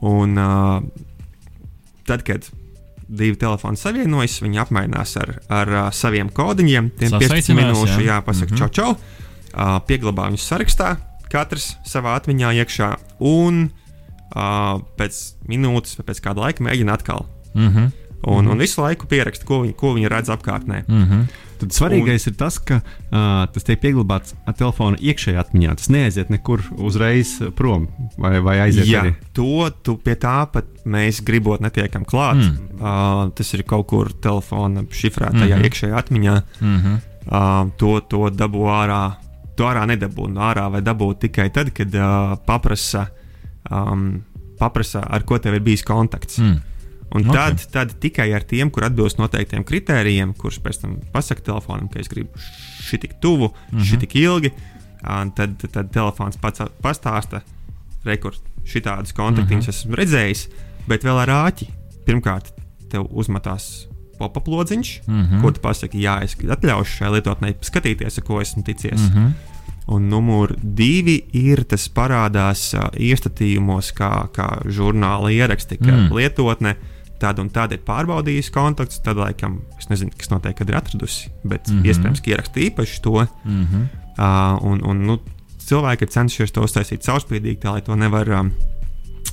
[0.03, 0.82] Un uh,
[2.12, 2.46] tad, kad
[3.12, 6.90] divi telefoni savienojas, viņi apmainās ar, ar uh, saviem kodiņiem.
[6.96, 8.06] Tiem 15 Sasveicinās, minūšu, jā.
[8.12, 8.60] jā, pasakā, Mhm.
[8.62, 8.90] čau, čau.
[9.52, 10.94] Uh, pieglabā viņus sarakstā,
[11.32, 12.88] katrs savā atmiņā iekšā.
[13.20, 13.66] Un
[14.36, 15.18] uh, pēc
[15.50, 17.26] minūtes vai pēc kāda laika mēģina atkal.
[17.54, 17.90] Uh -huh.
[18.24, 20.84] Un, un visu laiku pieraksta, ko viņi, ko viņi redz apkārtnē.
[20.88, 21.26] Uh -huh.
[21.62, 22.32] Tad svarīgais un...
[22.32, 25.76] ir tas, ka uh, tas tiek pieglabāts telefona iekšējā atmiņā.
[25.78, 27.86] Tas neaiziet nekur uzreiz prom
[28.20, 29.14] vai, vai aiziet Jā, arī.
[29.36, 32.40] to tu pie tā pat mēs gribot netiekam klāt.
[32.40, 32.58] Mm.
[32.72, 32.82] Mm.
[32.82, 35.60] Uh, tas ir kaut kur telefona šifrētajā mm.
[35.60, 35.70] -hmm.
[35.70, 36.36] iekšējā atmiņā.
[36.60, 37.00] Uh -huh.
[37.22, 39.02] Uh, to, to dabū ārā.
[39.56, 40.26] To ārā nedabū.
[40.32, 43.06] No ārā vai dabūt tikai tad, kad uh, paprasa,
[43.70, 44.22] um,
[44.58, 46.38] paprasa, ar ko tev ir bijis kontakts.
[46.38, 46.72] Mm.
[47.14, 47.20] Mm.
[47.20, 47.34] Un Ok.
[47.34, 51.98] tad, tad tikai ar tiem, kur atbilst noteiktiem kritērijiem, kurš pēc tam pasakā telefonam, ka
[52.00, 52.30] es gribu
[52.82, 53.84] šī tik tuvu, mm -hmm.
[53.84, 54.50] šī tik ilgi,
[55.20, 57.40] un tad, tad telefons pats pastāsta,
[58.04, 59.68] rekurs, šitādus kontaktus mm -hmm.
[59.68, 60.48] esmu redzējis,
[60.88, 61.66] bet vēl ar āķi.
[62.06, 62.52] Pirmkārt,
[62.90, 63.86] tev uzmetās
[64.18, 65.34] popaplodziņš, mm Mhm.
[65.34, 65.40] -hmm.
[65.42, 69.00] kur tu pasaki, jā, es atļaušu šai lietotnei skatīties, ar ko esmu ticies.
[69.00, 69.30] Mm -hmm.
[69.86, 75.98] Un numur divi ir tas parādās uh, iestatījumos, kā, kā žurnāla ieraksti, ka Mm.
[76.08, 76.12] mm.
[76.16, 76.76] lietotne
[77.23, 79.03] tāda un tāda ir pārbaudījusi kontaktus.
[79.05, 81.79] Tad, laikam, es nezinu, kas notiek, kad ir atradusi, bet mm.
[81.79, 81.89] -hmm.
[81.93, 83.16] iespējams, ka ieraksta īpaši to.
[83.23, 83.87] Uh -huh.
[84.12, 85.18] Uh, un, un, nu,
[85.59, 88.29] cilvēki ir cenšies to uztaisīt caurspīdīgi, tā lai to nevar.
[88.29, 88.53] Um,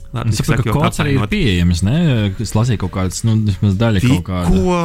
[0.09, 1.83] Es saprotu, ka kods arī ir pieejams.
[1.85, 1.95] Ne?
[2.41, 4.49] Es lasīju kaut kādas, nu, vismaz daļa kaut kāda.
[4.49, 4.77] Tikko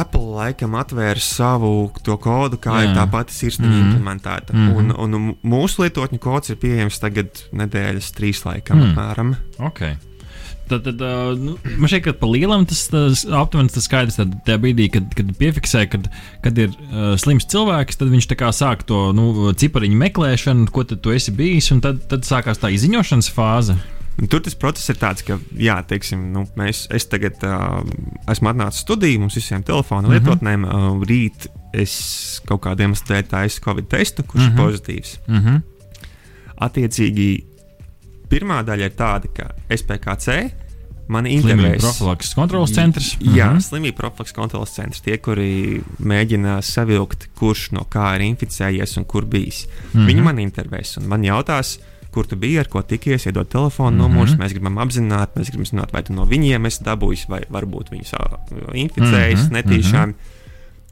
[0.00, 2.88] Apple laikam atvēra savu to kodu, kā Jā.
[2.88, 3.82] Ir tā pati sirsniņa mm.
[3.90, 4.56] implementēta.
[4.56, 4.94] Mm -hmm.
[5.04, 8.78] un, un mūsu lietotņu kods ir pieejams tagad nedēļas trīs laikam.
[8.78, 8.84] Mm.
[8.84, 8.92] Mm.
[8.96, 9.34] Apmēram.
[9.68, 9.96] Okay.
[10.70, 14.18] Tad, tad uh, nu, man šķiet, ka pa lielam tas, tas aptuveni tas skaidrs.
[14.20, 16.06] Tad tajā brīdī, kad, kad piefiksē, kad,
[16.44, 21.34] kad ir uh, slims cilvēks, tad viņš sāk to nu, cipariņu meklēšanu, ko tu esi
[21.34, 23.74] bijis, un tad, tad sākās tā izziņošanas fāze.
[24.28, 27.80] Tur tas process ir tāds, ka, jā, teiksim, nu, mēs, es tagad uh,
[28.28, 30.16] esmu atnācis studijā, mums visiem telefona Mhm.
[30.16, 30.66] lietotnēm.
[30.68, 34.52] Uh, rīt es kaut kādiem dēļ taisu Covid testu, kurš Mhm.
[34.52, 35.18] ir pozitīvs.
[35.28, 35.62] Uh -huh.
[36.60, 37.28] Attiecīgi,
[38.30, 40.50] pirmā daļa ir tāda, ka SPKC
[41.10, 41.82] mani Slimību intervēs.
[41.82, 43.16] profilakses kontrolas centrs.
[43.18, 43.60] Jā, Mhm.
[43.66, 45.00] slimību profilakses kontrolas centrs.
[45.02, 49.66] Tie, kuri mēģina savilkt, kurš no kā ir inficējies un kur bijis.
[49.66, 49.98] Mm Mhm.
[49.98, 50.06] -hmm.
[50.10, 51.78] Viņi man intervēs un man jautās,
[52.12, 54.08] kur tu biji, ar ko tikies, iedod telefonu mm -hmm.
[54.14, 54.34] numurus.
[54.34, 58.14] Mēs gribam apzināt, mēs gribam zināt, vai tu no viņiem esi dabūjis, vai varbūt viņus
[58.74, 59.64] inficējis mm -hmm.
[59.64, 60.14] netīšām.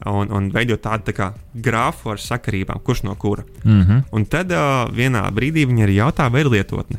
[0.05, 3.43] Un, un veidot tādu tā kā grāfu ar sakarībām, kurš no kura.
[3.65, 3.97] Mhm.
[4.11, 6.97] Un tad uh, vienā brīdī viņi arī jautā, vai ir lietotne.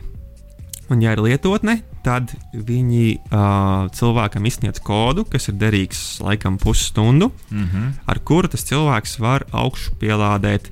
[0.90, 7.30] Un, ja ir lietotne, tad viņi uh, cilvēkam izsniedz kodu, kas ir derīgs laikam pusstundu,
[7.50, 8.02] Mhm.
[8.06, 10.70] ar kuru tas cilvēks var augšu pielādēt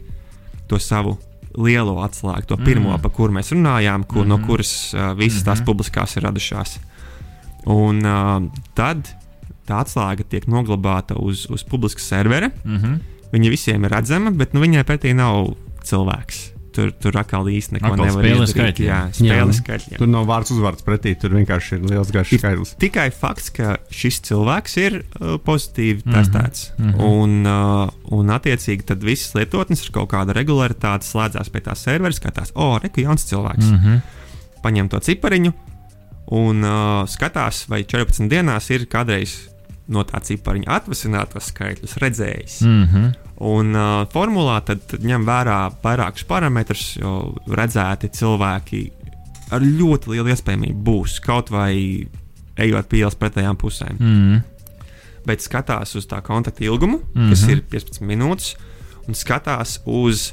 [0.67, 1.19] to savu
[1.57, 3.03] lielo atslēgu, to pirmo, mm.
[3.03, 4.41] par kuru mēs runājām, kur, mm -hmm.
[4.41, 6.79] no kuras uh, visas tās publiskās ir radušās.
[7.67, 8.43] Un uh,
[8.75, 9.09] tad
[9.67, 12.51] tā atslēga tiek noglabāta uz, uz publiska servera.
[12.65, 12.95] Mhm.
[13.33, 15.55] Viņa visiem ir redzama, bet nu, viņai pretī nav
[15.85, 16.58] cilvēks.
[16.79, 18.81] Tur, tur atkal īsti neko Atkal nevar izdarīt.
[18.85, 19.99] Jā, spēle skaitļiem.
[19.99, 22.75] Tur nav vārds uzvārds pretī, tur vienkārši ir liels garš skaidrs.
[22.79, 26.69] Tikai fakts, ka šis cilvēks ir uh, pozitīvi Mhm, testēts.
[26.77, 26.93] Mm.
[26.93, 27.09] -hmm.
[27.09, 32.15] un, uh, un, attiecīgi, tad visas lietotnes ar kaut kādu regularitāti slēdzās pie tā servera,
[32.15, 33.67] skatās, o, oh, reku jauns cilvēks.
[33.67, 33.75] Mm.
[33.75, 33.99] Mhm.
[34.63, 35.53] Paņem to cipariņu
[36.39, 39.49] un uh, skatās, vai 14 dienās ir kādreiz
[39.89, 42.61] no tā cipariņa atvasinātos skaitļus redzējis.
[42.67, 42.85] Mm.
[42.85, 43.09] Mhm.
[43.49, 47.13] Un uh, formulā tad ņem vērā vairākus parametrus, jo
[47.47, 48.81] redzēti cilvēki
[49.55, 51.73] ar ļoti lielu iespējamību būs kaut vai
[52.59, 53.99] ejot pie ielas pretējām pusēm.
[53.99, 54.41] Mhm.
[55.29, 57.23] Bet skatās uz tā kontakta ilgumu, mm -hmm.
[57.23, 57.31] Mhm.
[57.31, 58.57] kas ir 15 minūtes,
[59.09, 60.33] un skatās uz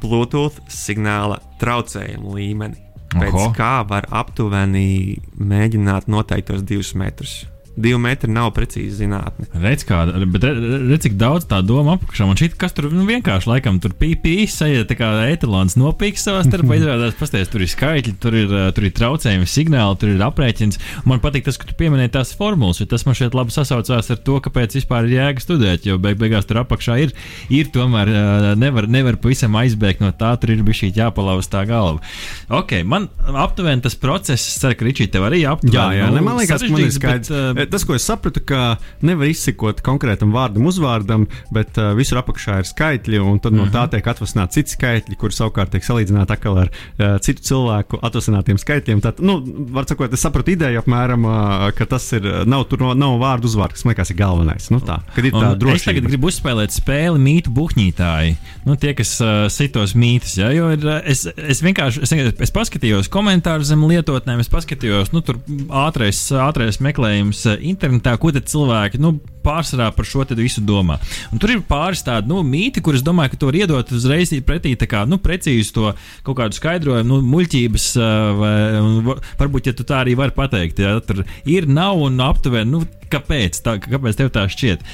[0.00, 2.76] Bluetooth signāla traucējumu līmeni.
[3.10, 3.52] Pēc Oho.
[3.56, 7.46] kā var aptuveni mēģināt noteikt tos divus metrus.
[7.80, 9.46] Divi metri nav precīzi zinātne.
[9.62, 12.26] Redz, kāda, bet re- re- redz, cik daudz tā doma apakšā.
[12.26, 16.42] Man šķiet, kas tur nu, vienkārši laikam tur pīpīs, eja tā kā etalons nopīks savā
[16.44, 16.76] starpā.
[16.80, 20.80] Izrādās, pasties, tur ir skaitļi, tur ir, uh, tur ir traucējumi, signāli, tur ir aprēķins.
[21.08, 24.20] Man patīk tas, ka tu pieminēji tās formulas, jo tas man šeit labi sasaucās ar
[24.26, 25.86] to, kāpēc vispār ir jēga studēt.
[25.88, 27.14] Jo beig beigās tur apakšā ir,
[27.54, 31.62] ir tomēr uh, nevar, nevar pavisam aizbēgt no tā, tur ir bijis šī jāpalauz tā
[31.70, 32.02] galva.
[32.50, 33.08] Ok, man
[33.40, 35.78] aptuveni tas process, es ceru, ka Ričī tev arī aptuveni.
[35.78, 37.30] Jā, jā, ne, man liekas, ka man ir skaidrs.
[37.30, 42.20] bet, uh, Tas, ko es sapratu, ka nevar izsekot konkrētam vārdam, uzvārdam, bet uh, visur
[42.20, 43.90] apakšā ir skaitļi, un tad no tā Mhm.
[43.94, 49.00] tiek atvasināti citi skaitļi, kurus savukārt tiek salīdzināti atkal ar uh, citu cilvēku atvasinātiem skaitļiem.
[49.04, 49.38] Tad, nu,
[49.72, 53.48] var sakot, es sapratu ideju apmēram, uh, ka tas ir, nav tur no, nav vārdu
[53.50, 54.70] uzvārds, kas man liekas ir galvenais.
[54.70, 55.84] Nu, tā, kad ir tā Un Es drošība.
[55.90, 58.36] tagad gribu uzspēlēt spēli mītu buļbuļsītāji.
[58.66, 62.12] Nu, tie, kas uh, sitos mītus, ja, jo ir, es, es vienkārši es,
[62.46, 68.48] es paskatījos komentārus zem lietotnēm, es paskatījos, nu, tur ātrais, ātrais meklējums internetā, ko tad
[68.50, 70.98] cilvēki nu, pārsvarā par šo visu domā.
[71.32, 74.76] Un tur ir pāris tādi nu, mīti, kurus domāju, ka to var iedot uzreiz pretī
[74.80, 75.92] kā, nu, precīzi to
[76.26, 80.98] kaut kādu skaidrojumu, nu, muļķības, uh, vai varbūt, ja tu tā arī vari pateikt, ja
[81.04, 82.70] tur ir, nav un aptuveni.
[82.70, 84.84] Nu, Kāpēc, tā, kāpēc tev tā šķiet?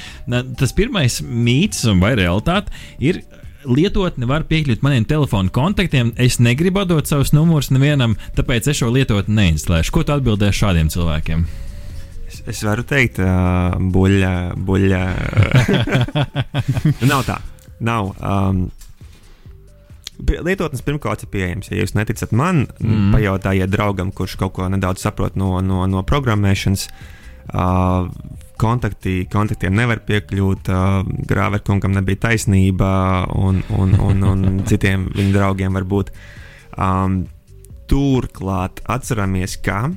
[0.57, 3.21] Tas pirmais mīts vai realitāte ir.
[3.67, 6.13] Lietotne var piekļūt maniem telefonu kontaktiem.
[6.17, 9.93] Es negribu dot savus numurus nevienam, tāpēc es šo lietotni neinstalēšu.
[9.93, 11.43] Ko tu atbildēsi šādiem cilvēkiem?
[12.47, 14.33] Es, varu teikt, uh, buļļa,
[14.63, 15.03] buļļa.
[17.11, 17.35] nav tā.
[17.83, 18.13] Nav.
[18.23, 18.67] Um,
[20.17, 21.67] Lietotnes pirmkārt ir pieejams.
[21.69, 23.11] Ja jūs neticat man, mm.
[23.13, 26.87] pajautājiet draugam, kurš kaut ko nedaudz saprot no, no, no programmēšanas.
[27.47, 28.07] Uh,
[28.59, 32.89] kontakti, kontaktiem nevar piekļūt, uh, Grāverkungam nebija taisnība,
[33.35, 36.13] un, un, un, un citiem viņa draugiem varbūt.
[36.79, 37.25] Um,
[37.91, 39.89] turklāt atceramies, ka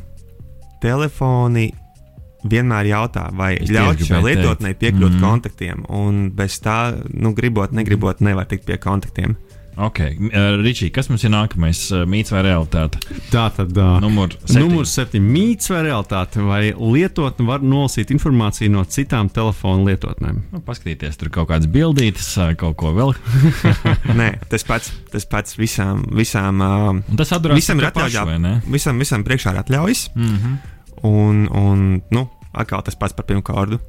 [0.83, 1.71] telefoni
[2.45, 5.19] vienmēr jautā, vai ļaut šai lietotnei piekļūt Mhm.
[5.19, 5.29] mm.
[5.29, 9.37] kontaktiem, un bez tā, nu, gribot, negribot, nevar tikt pie kontaktiem.
[9.81, 12.99] Ok, uh, Ričī, kas mums ir nākamais uh, mīts vai realitāte?
[13.31, 14.59] Tā tad uh, Numur septiņi.
[14.61, 20.43] numurs septiņi- mīts vai realitāte, vai lietotne var nolasīt informāciju no citām telefonu lietotnēm.
[20.53, 23.15] Nu, paskatīties, tur kaut kādas bildītas, kaut ko vēl.
[24.21, 28.25] Nē, tas pats, tas pats visām, visām, uh, tas atdarās visam ir atļauts.
[28.27, 28.61] vai ne?
[28.67, 30.59] Visam, visam priekšā ir atļaujas, Mm -hmm.
[31.07, 33.81] Un, un nu, atkal tas pats par pirmā kārdu.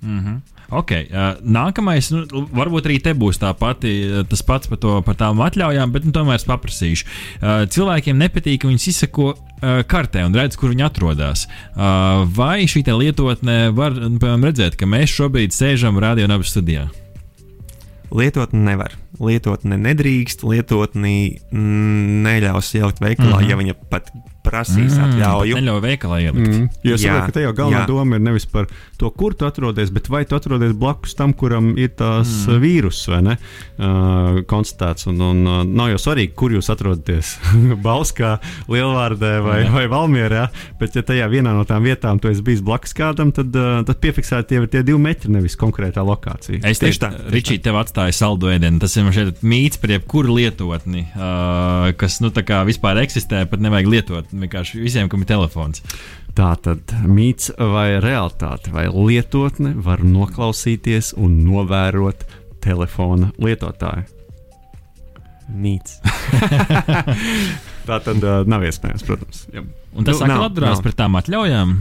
[0.00, 0.40] Mm -hmm.
[0.70, 2.22] Ok, uh, nākamais, nu,
[2.54, 3.90] varbūt arī te būs tā pati,
[4.30, 7.06] tas pats par, to, par tām atļaujām, bet nu, tomēr es paprasīšu.
[7.42, 11.48] Uh, cilvēkiem nepatīk, ka viņi izsako uh, kartē un redz, kur viņi atrodas.
[11.74, 16.86] Uh, vai šī lietotne var nu, piemēram, redzēt, ka mēs šobrīd sēžam radio nabu studijā?
[18.14, 18.94] Lietotni nevar.
[19.20, 23.42] Lietotni nedrīkst, lietotni neļaus ielikt veikalā, mm.
[23.42, 23.50] -hmm.
[23.50, 25.58] ja viņa pat prasīs Mm, atļauju.
[25.58, 26.50] Neļauj veikalā ielikt.
[26.50, 26.68] Mm.
[26.86, 27.88] Jo es saprotu, ka te jau galvenā jā.
[27.88, 28.68] doma ir nevis par
[29.00, 32.60] to, kur tu atrodies, bet vai tu atrodies blakus tam, kuram ir tās mm.
[32.62, 35.08] vīruss vai ne uh, konstatēts.
[35.10, 37.36] Un, un uh, nav jau svarīgi, kur jūs atrodaties.
[37.86, 38.36] Bauskā,
[38.70, 39.74] Lielvārdē vai, Jā.
[39.76, 40.46] vai Valmierā.
[40.80, 44.00] Bet, ja tajā vienā no tām vietām tu esi bijis blakus kādam, tad, uh, tad
[44.02, 46.62] piefiksēti jau ir tie divi metri, nevis konkrētā lokācija.
[46.66, 48.80] Es Tieši tā, Ričī, tev atstāju saldu ēdienu.
[48.82, 53.44] Tas ir man šeit mīts par jebkuru lietotni, uh, kas, nu, tā kā vispār eksistē,
[53.50, 54.29] pat nevajag lietot.
[54.32, 55.82] Vienkārši visiem, kam ir telefons.
[56.38, 62.22] Tā tad mīts vai realitāte, vai lietotne var noklausīties un novērot
[62.62, 64.06] telefona lietotāju.
[65.50, 65.98] Mīts.
[67.88, 69.40] Tā tad uh, nav iespējams, protams.
[69.50, 69.64] Jā.
[69.98, 70.84] Un tas Nu, atdurās nav.
[70.86, 71.72] par tām atļaujām.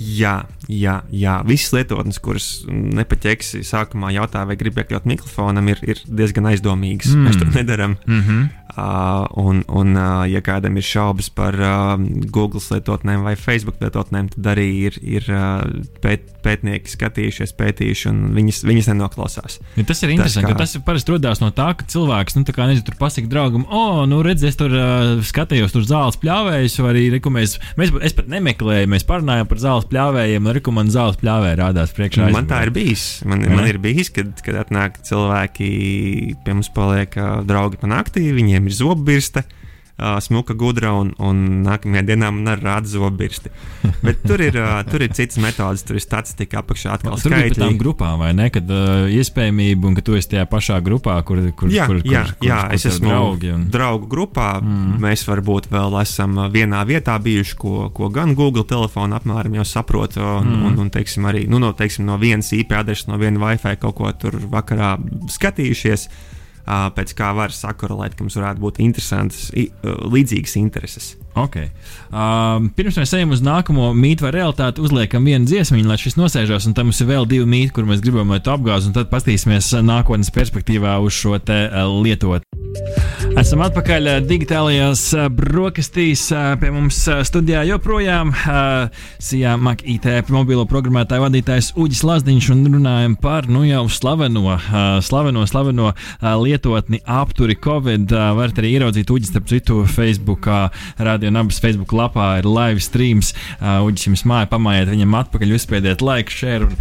[0.00, 1.34] Jā, jā, jā.
[1.44, 7.12] Visas lietotnes, kuras nepaķeksi, sākumā jautā, vai grib iekļaut mikrofonam, ir, ir diezgan aizdomīgas.
[7.12, 7.28] Mm.
[7.28, 7.98] Mēs to nedarām.
[8.06, 8.48] Mm -hmm.
[8.70, 11.98] Uh, un, un uh, ja kādam ir šaubas par uh,
[12.30, 15.64] Google lietotnēm vai Facebook lietotnēm, tad arī ir, ir uh,
[16.00, 19.58] pēt, pētnieki skatījušies, pētījuši, un viņas, viņas nenoklausās.
[19.74, 22.44] Ja tas ir interesanti, kā- ka tas ir parasti radās no tā, ka cilvēks, nu,
[22.46, 26.78] kā nezinu, tur pasakā draugam, o, nu, redz, es tur uh, skatījos, tur zāles pļāvējus,
[26.86, 30.90] vai arī, reku, mēs, mēs, pat nemeklēju, mēs parunājām par zāles pļāvējiem, un reku, man
[30.92, 32.30] zāles pļāvēji rādās priekšā.
[32.34, 33.06] Man tā ir bijis.
[33.28, 35.70] Man, Vai man ir bijis, kad, kad atnāk cilvēki
[36.44, 37.16] pie mums, paliek
[37.48, 39.44] draugi pa naktī, viņiem ir zobbirste.
[40.00, 43.52] Ā, Smuka gudra, un, un nākamajā dienā man arī rāda zobbirsti.
[44.04, 47.56] Bet tur ir, ā, tur ir citas metodas, tur ir statistika apakšā atkal Tur par
[47.56, 48.48] tām grupām, vai ne?
[48.52, 52.24] Kad uh, iespējamība, un ka tu esi tajā pašā grupā, kur, kur, Jā, kur, jā,
[52.32, 53.52] kur, jā kur es esmu draugi.
[53.54, 53.68] Un...
[53.72, 54.48] draugu grupā.
[54.64, 54.96] Mm.
[55.04, 60.18] Mēs varbūt vēl esam vienā vietā bijuši, ko, ko gan Google telefona apmēram jau saprot.
[60.20, 60.66] Un, mm.
[60.70, 63.98] un, un teiksim, arī nu, no, teiksim, no vienas IP adreses, no viena Wi-Fi kaut
[64.00, 64.96] ko tur vakarā
[65.30, 66.08] skatījušies.
[66.96, 69.48] Pēc kā var sakorelēt, ka mums varētu būt interesantas,
[69.84, 71.14] līdzīgas intereses.
[71.38, 71.68] Okay.
[72.10, 76.66] Um, pirms mēs ejam uz nākamo mītu vai realitāti, uzliekam vienu dziesmu, lai šis nosēžās,
[76.66, 79.12] un tam mums ir vēl divi mīti, kur mēs gribam, lai tu apgāz, un tad
[79.12, 82.46] paskatīsimies nākotnes perspektīvā uz šo te uh, lietot.
[83.38, 86.24] Esam atpakaļ uh, digitālajās uh, brokastīs.
[86.34, 86.96] uh, Pie mums
[87.28, 88.32] studijā joprojām
[89.22, 94.56] Sijā Mak IT mobilo programmētāju vadītājs Uģis Lazdiņš un runājam par nu jau slaveno,
[95.06, 95.92] slaveno, slaveno
[96.42, 98.10] lietotni apturi Covid.
[98.10, 100.58] Varat arī ieraudzīt Uģis, starp citu, Facebookā,
[100.98, 103.32] Radio Nabas Facebook lapā ir live streams.
[103.60, 106.76] Uģis jums māja, pamājiet viņam atpakaļ, uzspiediet like, share un,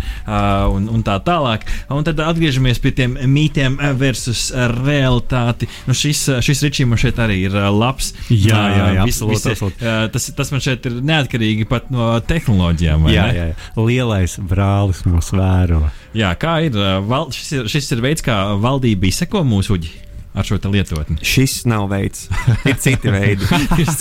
[0.80, 1.68] un, un tā tālāk.
[1.94, 5.70] Un tad atgriežamies pie tiem mītiem versus realitāti.
[5.86, 8.12] Nu, šis, šis Ričijs man šeit arī ir labs.
[8.30, 9.94] Jā, jā, jā, vis- absolūti, visi, absolūti.
[10.14, 13.08] Tas, tas man šeit ir neatkarīgi pat no tehnoloģijām.
[13.14, 13.56] Jā, jā, jā.
[13.80, 15.84] Lielais brālis mūs vēro.
[16.18, 16.78] jā, kā ir,
[17.08, 17.68] val, šis ir?
[17.72, 19.92] Šis ir veids, kā valdība izseko mūsu uģi
[20.34, 21.18] ar šo lietotni.
[21.26, 22.28] Šis nav veids,
[22.68, 23.46] ir citi veidi.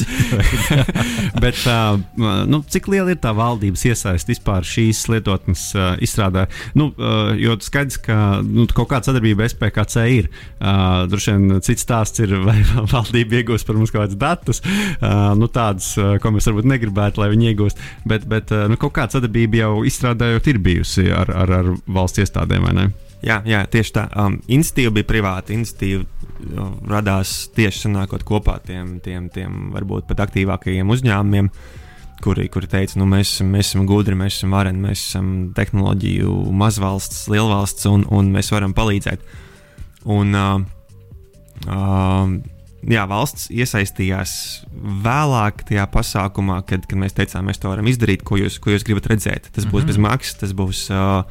[1.42, 1.98] Bet, uh,
[2.48, 6.46] nu, cik liela ir tā valdības iesaiste vispār šīs lietotnes uh, izstrādē?
[6.78, 10.30] Nu, uh, jo skaidrs, ka nu, kaut kāda sadarbība SPKC ir.
[10.58, 12.60] Uh, Droši vien cits stāsts ir, vai
[12.92, 17.22] valdība iegūs par mums kaut kādus datus, uh, nu, tādus, uh, ko mēs varbūt negribētu,
[17.22, 17.84] lai viņi iegūst.
[18.08, 22.26] Bet, bet uh, nu, kaut kāda sadarbība jau izstrādājot ir bijusi ar, ar, ar valsts
[22.26, 22.88] iestādēm, vai ne?
[23.24, 24.04] Jā, jā, tieši tā.
[24.14, 25.54] Um, institīva bija privāta.
[25.56, 26.06] Institīva
[26.88, 31.48] radās tieši sanākot kopā tiem, tiem, tiem varbūt pat aktīvākajiem uzņēmumiem,
[32.22, 37.26] kuri, kuri teica, nu, mēs, mēs esam gudri, mēs esam vareni, mēs esam tehnoloģiju mazvalsts,
[37.32, 39.26] lielvalsts un, un mēs varam palīdzēt.
[40.14, 40.62] Un, uh,
[41.66, 42.38] uh,
[42.88, 44.32] Jā, valsts iesaistījās
[45.02, 48.86] vēlāk tajā pasākumā, kad, kad mēs teicām, mēs to varam izdarīt, ko jūs, ko jūs
[48.86, 49.48] gribat redzēt.
[49.50, 49.88] Tas būs mm -hmm.
[49.90, 51.26] bez maksas, tas būs uh,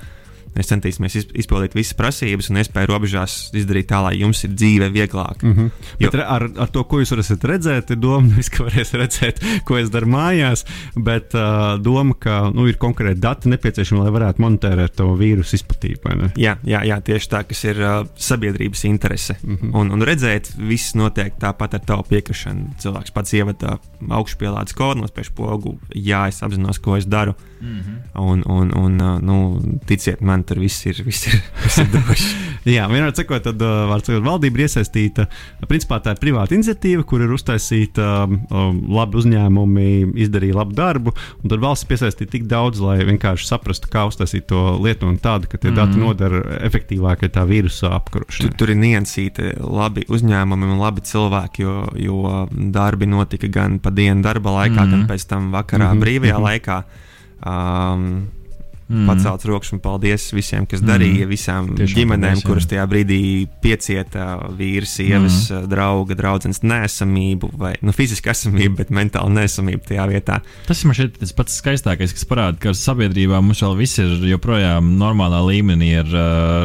[0.58, 4.90] Mēs centīsimies iz- izpildīt visas prasības un iespēju robežās izdarīt tā, lai jums ir dzīve
[4.94, 5.46] vieglāka.
[5.46, 5.72] Mm -hmm.
[6.00, 9.78] Bet ar, ar to, ko jūs varat redzēt, ir doma, nevis, ka varēs redzēt, ko
[9.78, 14.96] es daru mājās, bet uh, doma, ka nu, ir konkrēti dati nepieciešami, lai varētu monitorēt
[14.98, 16.32] to vīrusu izplatību.
[16.38, 19.38] Jā, jā, jā, tieši tā, kas ir uh, sabiedrības interese.
[19.44, 19.56] Mm.
[19.56, 19.76] -hmm.
[19.76, 22.74] un, un redzēt, viss notiek tāpat ar tavu piekrišanu.
[22.82, 23.78] Cilvēks pats ievada
[24.10, 27.36] augšupielādes kodu, nospiež pogu, jā, es apzinos, ko es daru.
[27.62, 27.80] Mm.
[27.80, 28.22] -hmm.
[28.22, 32.28] Un, un, un nu, ticiet man, tur viss ir, viss ir, viss ir droši.
[32.68, 35.28] Jā, vienmēr sakot, tad var sakot, valdība ir iesaistīta.
[35.68, 38.28] Principā tā ir privāta iniciatīva, kur ir uztaisīta
[38.90, 44.06] labi uzņēmumi, izdarīja labu darbu, un tad valsts piesaistīja tik daudz, lai vienkārši saprastu, kā
[44.08, 45.76] uztaisīt to lietu un tādu, ka tie mm.
[45.76, 48.54] dati nodara efektīvākai tā vīrusa Tu, apkarošanai.
[48.58, 54.24] tur ir niansīti labi uzņēmumi un labi cilvēki, jo, jo darbi notika gan pa dienu
[54.26, 54.92] darba laikā, mm -hmm.
[54.92, 56.04] gan pēc tam vakarā mm -hmm.
[56.04, 56.50] brīvajā mm -hmm.
[56.50, 56.84] laikā.
[57.44, 58.32] Um,
[58.90, 59.08] mm.
[59.08, 61.32] pacelt rokas un paldies visiem, kas darīja, mm.
[61.32, 62.48] visām Tiešām ģimenēm, paldies, jā.
[62.50, 63.22] kuras tajā brīdī
[63.64, 64.28] piecieta
[64.58, 65.68] vīrs, sievas, mm.
[65.72, 70.40] drauga, draudzenes nesamību, vai nu, fiziski esamību, bet mentāli nesamību tajā vietā.
[70.68, 74.94] Tas man šķiet tas pats skaistākais, kas parāda, ka sabiedrībā mums vēl viss ir joprojām
[75.00, 76.16] normālā līmenī ar,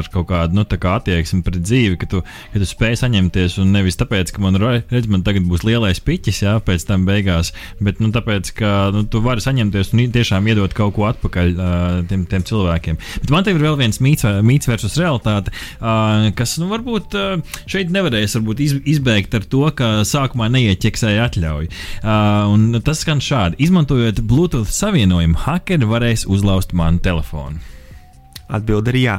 [0.03, 3.75] ar kaut kādu nu, kā attieksmi pret dzīvi, ka tu, ka tu spēj saņemties un
[3.77, 7.53] nevis tāpēc, ka man, re- redz, man tagad būs lielais piķis, jā, pēc tam beigās,
[7.83, 12.12] bet nu, tāpēc, ka nu, tu vari saņemties un tiešām iedot kaut ko atpakaļ uh,
[12.13, 13.01] tiem, tiem cilvēkiem.
[13.25, 17.59] Bet man te ir vēl viens mīts, mīts versus realitāte, uh, kas nu, varbūt uh,
[17.71, 21.73] šeit nevarēs varbūt iz, izbeigt ar to, ka sākumā neieķeksēja atļauju.
[22.03, 27.63] Uh, tas skan šādi: izmantojot Bluetooth savienojumu, hakeri varēs uzlauzt manu telefonu.
[28.53, 29.19] Atbilde ir jā.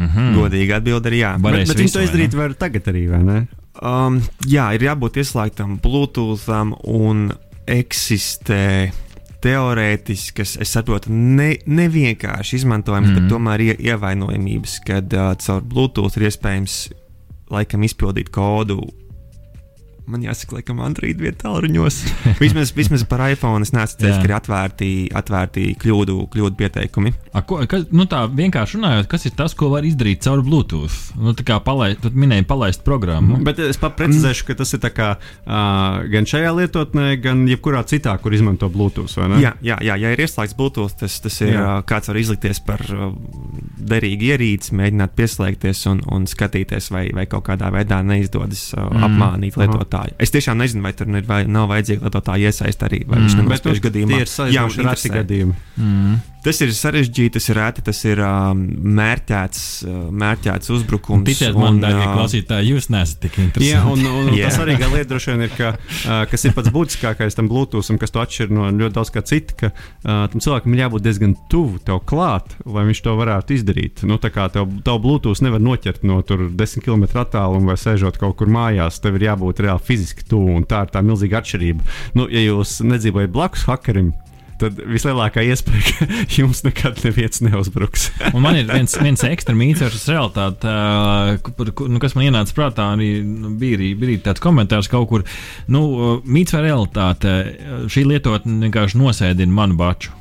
[0.00, 0.34] Mm -hmm.
[0.38, 1.32] Godīgi atbilde ir jā.
[1.36, 3.46] Varēs Bet, bet viņi to izdarīt var tagad arī, vai ne?
[3.82, 7.30] Um, jā, ir jābūt ieslēgtam Bluetootham un
[7.66, 8.90] eksistē
[9.44, 13.28] teorētiskas, es saprotu, ne, nevienkārši izmantojams, mm -hmm.
[13.28, 16.80] bet tomēr ie, ievainojamības, kad uh, caur Bluetooth ir iespējams
[17.50, 18.80] laikam izpildīt kodu.
[20.10, 22.00] Man jāsaka, laikam, Android vietā tālruņos.
[22.42, 27.12] vismaz, vismaz par iPhone es neesmu teicis, ka ir atvērti, atvērti kļūdu, kļūdu pieteikumi.
[27.30, 31.14] A, ko, kas, nu tā vienkārši runājot, kas ir tas, ko var izdarīt caur Bluetooth?
[31.20, 33.38] Nu, tā kā palaist, tu minēji, palaist programmu.
[33.46, 38.16] Bet es pat precizēšu, ka tas ir kā, uh, gan šajā lietotnē, gan jebkurā citā,
[38.22, 39.14] kur izmanto Bluetooth.
[39.40, 41.68] Jā, jā, jā, ja ir ieslēgts Bluetooth, tas, tas ir jā.
[41.88, 43.12] kāds var izlikties par uh,
[43.90, 49.06] derīgu ierīci, mēģināt pieslēgties un, un skatīties, vai, vai kaut kādā veidā neizdodas uh, mm.
[49.06, 49.99] apmānīt lietotāju.
[50.18, 53.26] Es tiešām nezinu, vai tur ir, vai nav vajadzīga lietotāja iesaist arī, vai mm.
[53.26, 54.12] viņš nenospiež gadījumā.
[54.16, 55.14] tie ir salīdzinoši reti interesē.
[55.18, 55.56] gadījumi.
[56.40, 58.62] Tas ir sarežģīti, tas ir rēti, tas ir um,
[58.96, 59.64] mērķēts,
[60.22, 61.26] mērķēts uzbrukums.
[61.28, 64.06] Ticiet man, un, uh, klausītāji, jūs neesat tik Jā, interesanti.
[64.08, 64.48] un, un Jā.
[64.48, 68.00] tas arī lieta droši vien ir, ka, uh, kas ir pats būtiskākais tam Bluetooth, un
[68.00, 71.36] kas to atšķir no ļoti daudz kā cita, ka uh, tam cilvēkam ir jābūt diezgan
[71.52, 74.04] tuvu tev klāt, lai viņš to varētu izdarīt.
[74.08, 78.16] Nu, tā kā tev, tev Bluetooth nevar noķert no tur 10 km attāluma vai sēžot
[78.22, 82.00] kaut kur mājās, tev ir jābūt reāli fiziski tuvu, un tā ir tā milzīga atšķirība.
[82.16, 84.14] Nu, ja jūs nedzīvojat blakus hakerim,
[84.60, 86.08] tad vislielākā iespēja, ka
[86.40, 88.08] jums nekad neviens neuzbruks.
[88.32, 90.76] Un man ir viens, viens ekstra mīts, kas ir realitāte,
[91.90, 92.90] nu, kas man ienāca prātā.
[92.94, 95.26] Arī, nu, bija, arī, bija arī tāds komentārs kaut kur,
[95.72, 95.84] nu,
[96.24, 97.36] mīts vai realitāte.
[97.90, 100.14] Šī lietotne vienkārši nosēdina manu baču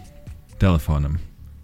[0.59, 1.19] telefonam.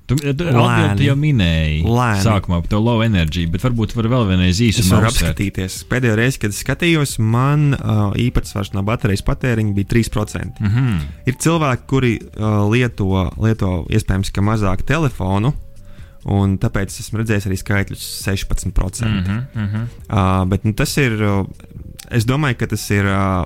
[0.06, 2.22] Tu, tu, tu jau minēji Lēni.
[2.22, 4.60] sākumā par to low energy, bet varbūt var vēl vienreiz
[4.92, 5.80] varu apskatīties.
[5.90, 10.62] Pēdējo reizi, kad es skatījos, man uh, īpatsvars no baterijas patēriņa bija 3%.
[10.62, 10.74] Mm.
[10.76, 11.00] -hmm.
[11.26, 15.56] Ir cilvēki, kuri uh, lieto, lieto iespējams mazāk telefonu,
[16.26, 19.10] un tāpēc esmu redzējis arī skaitļus 16%.
[19.10, 19.88] Mm -hmm, mm -hmm.
[20.10, 21.48] Uh, bet nu, tas ir, uh,
[22.12, 23.46] es domāju, ka tas ir uh,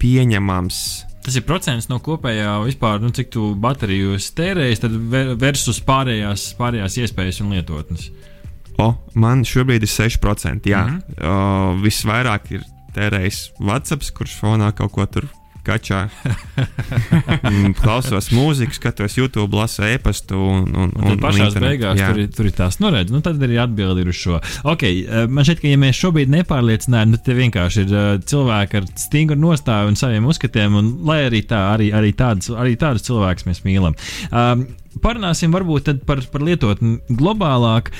[0.00, 1.04] pieņemams.
[1.24, 5.80] Tas ir procents no kopējā vispār, nu, cik tu bateriju esi tērējis, tad ver- versus
[5.84, 8.10] pārējās, pārējās iespējas un lietotnes.
[8.82, 10.68] O, man šobrīd ir 6%.
[10.68, 10.98] Jā, mm.
[10.98, 11.22] -hmm.
[11.24, 15.30] uh, visvairāk ir tērējis WhatsApp, kurš fonā kaut ko tur
[15.66, 16.04] kačā.
[17.44, 20.36] Mm, Klausos mūziku, skatos YouTube, lasu e-pastu.
[20.38, 21.64] Un, un, Un tad pašā internetu.
[21.66, 22.10] beigās Jā.
[22.12, 23.14] tur ir, tur ir tās norēdzes.
[23.14, 24.40] Nu, tad arī atbildi ir uz šo.
[24.74, 28.80] Okay, eh, man šķiet, ka, ja mēs šobrīd nepārliecinājām, tad te vienkārši ir uh, cilvēki
[28.80, 33.06] ar stingru nostāju un saviem uzskatiem, un lai arī, tā, arī, arī, tādus, arī tādus
[33.08, 33.96] cilvēkus mēs mīlam.
[34.30, 34.66] Um,
[35.02, 37.90] Parunāsim varbūt par, par lietotni globālāk.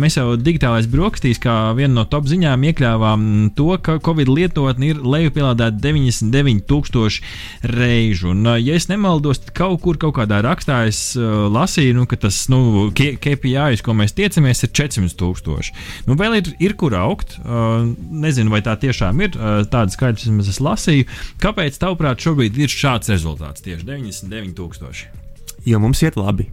[0.00, 3.26] Mēs jau digitālais brokastīs, kā viena no top ziņām, iekļāvām
[3.58, 8.32] to, ka Covid lietotne ir lejupielādēta 99,000 reižu.
[8.32, 12.40] Un, ja es nemaldos, tad kaut kur, kaut kādā rakstā es lasīju, nu, ka tas
[12.52, 15.72] nu, KPI, ko mēs tiecamies, ir 400,000.
[16.08, 17.38] Nu, vēl ir, ir kur augt.
[17.44, 19.38] Nezinu, vai tā tiešām ir.
[19.68, 21.08] Tāda skaidrs, vismaz es lasīju.
[21.44, 25.27] Kāpēc, tavuprāt, šobrīd ir šāds rezultāts tieši 99,000?
[25.68, 26.48] Jo mums iet labi.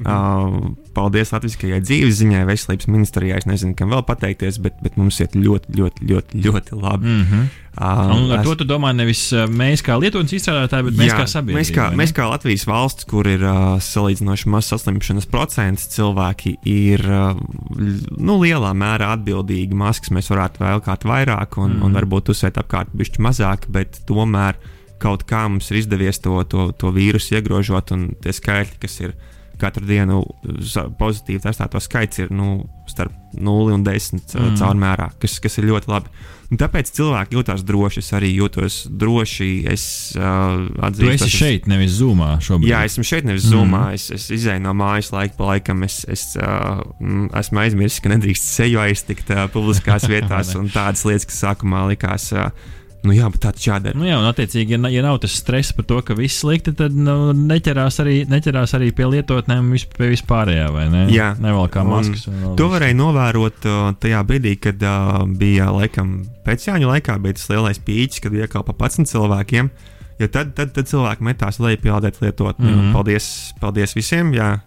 [0.00, 0.06] Mhm.
[0.06, 3.40] Uh, paldies Latvijai dzīves ziņai, veselības ministrijai.
[3.42, 7.10] Es nezinu, kam vēl pateikties, bet, bet mums iet ļoti, ļoti, ļoti, ļoti labi.
[7.10, 7.50] Mm -hmm.
[7.74, 11.18] uh, Un ar es- to tu domā nevis mēs kā lietotnes izstrādātāji, bet mēs Jā,
[11.18, 11.58] kā sabiedrība.
[11.58, 17.00] Mēs kā, mēs kā Latvijas valsts, kur ir uh, salīdzinoši maz saslimšanas procents, cilvēki ir
[17.04, 17.36] uh,
[18.16, 19.74] nu, lielā mērā atbildīgi.
[19.74, 21.82] Maskas mēs varētu vēlkāt vairāk un, mm.
[21.82, 24.54] un varbūt uzsvērt apkārt bišķi mazāk, bet tomēr
[25.00, 29.14] kaut kā mums ir izdevies to, to, to vīrusu iegrožot un tie skaitļi, kas ir
[29.60, 30.22] katru dienu
[30.64, 34.54] za- pozitīvi testēto skaits ir nu, starp 0 un 10 mm.
[34.60, 36.08] caurmērā, kas, kas ir ļoti labi.
[36.50, 38.00] Un tāpēc cilvēki jūtas droši.
[38.02, 39.50] Es arī jūtos droši.
[39.70, 39.84] Es
[40.18, 42.72] uh, Tu atzīstu, esi es- šeit, nevis zumā šobrīd.
[42.72, 43.84] Jā, esmu šeit, nevis zumā.
[43.92, 44.00] Mm.
[44.00, 45.84] Es, es izēju no mājas laika pa laikam.
[45.86, 46.80] Es, es uh,
[47.38, 52.32] esmu aizmirsis, ka nedrīkst seju aiztikt uh, publiskās vietās un tādas lietas, kas sākumā likās.
[52.34, 52.50] Uh,
[53.02, 53.96] Nu, jā, bet tā taču jādara.
[53.96, 56.92] Nu, jā, un attiecīgi, ja, ja nav tas stress par to, ka viss slikti, tad
[56.92, 61.06] nu, neķerās, arī, neķerās arī pie lietotnēm vis- pie vispārējā, vai ne?
[61.08, 61.30] Jā.
[61.40, 62.26] Nevēl kā Un maskas.
[62.60, 67.48] To varēja novērot uh, tajā brīdī, kad uh, bija laikam pēc Jāņa laikā bija tas
[67.48, 69.70] lielais pīķis, kad bija kaut pa 11 cilvēkiem.
[70.20, 72.66] Jo tad, tad, tad cilvēki metās lejupielādēt lietotni.
[72.66, 72.80] Mm Mhm.
[72.84, 72.92] -hmm.
[72.92, 74.34] paldies, paldies visiem!
[74.36, 74.58] Jā.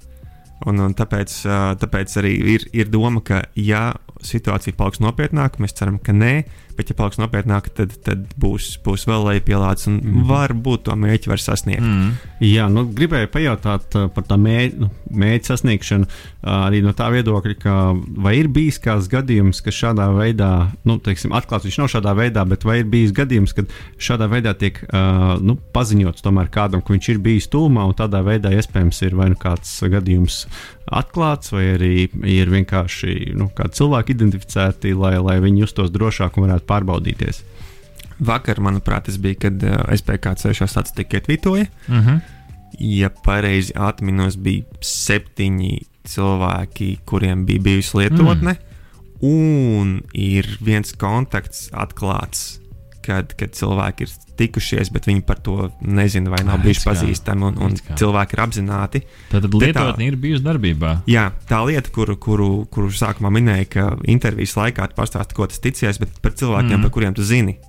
[0.66, 3.94] Un, un tāpēc, uh, tāpēc arī ir, ir doma, ka, ja
[4.28, 6.34] situācija paliks nopietnāka, mēs ceram, ka nē,
[6.78, 11.30] bet, ja paliks nopietnāka, tad, tad būs, būs vēl lejupielādes un mm varbūt to mērķi
[11.30, 11.84] var sasniegt.
[11.84, 12.04] Mm.
[12.04, 12.14] Mm.
[12.48, 14.90] Jā, nu, gribēju pajautāt uh, par tā mērķa, nu,
[15.24, 16.16] mērķa sasniegšanu uh,
[16.68, 17.76] arī no tā viedokļa, ka
[18.24, 20.52] vai ir bijis kāds gadījums, ka šādā veidā,
[20.88, 24.56] nu, teiksim, atklāts viņš nav šādā veidā, bet vai ir bijis gadījums, kad šādā veidā
[24.60, 29.04] tiek uh, nu, paziņots tomēr kādam, ka viņš ir bijis tūmā un tādā veidā iespējams
[29.08, 30.44] ir vai nu kāds gadījums
[30.92, 31.94] atklāts, vai arī
[32.28, 37.44] ir vienkārši nu, kādi cilvēki identificēti, lai, lai viņi justos drošāk un varētu pārbaudīties.
[38.24, 41.66] Vakar, manuprāt, tas bija, kad uh, SPK ceļšā statistika ietvītoja.
[41.88, 42.22] Mm -hmm.
[42.80, 49.28] ja pareizi atminos, bija septiņi cilvēki, kuriem bija bijusi lietotne, mm.
[49.30, 52.60] un ir viens kontakts atklāts,
[53.04, 57.60] kad, kad cilvēki ir tikušies, bet viņi par to nezina vai nav bijuši pazīstami, un,
[57.68, 59.04] un cilvēki ir apzināti.
[59.32, 60.96] Tad lietotne ir bijusi darbībā.
[61.10, 65.62] Jā, tā lieta, kuru, kuru, kuru sākumā minēja, ka intervijas laikā tu pastāsti, ko tas
[65.64, 66.88] ticies, bet par cilvēkiem, mm.
[66.88, 67.60] par kuriem tu zini.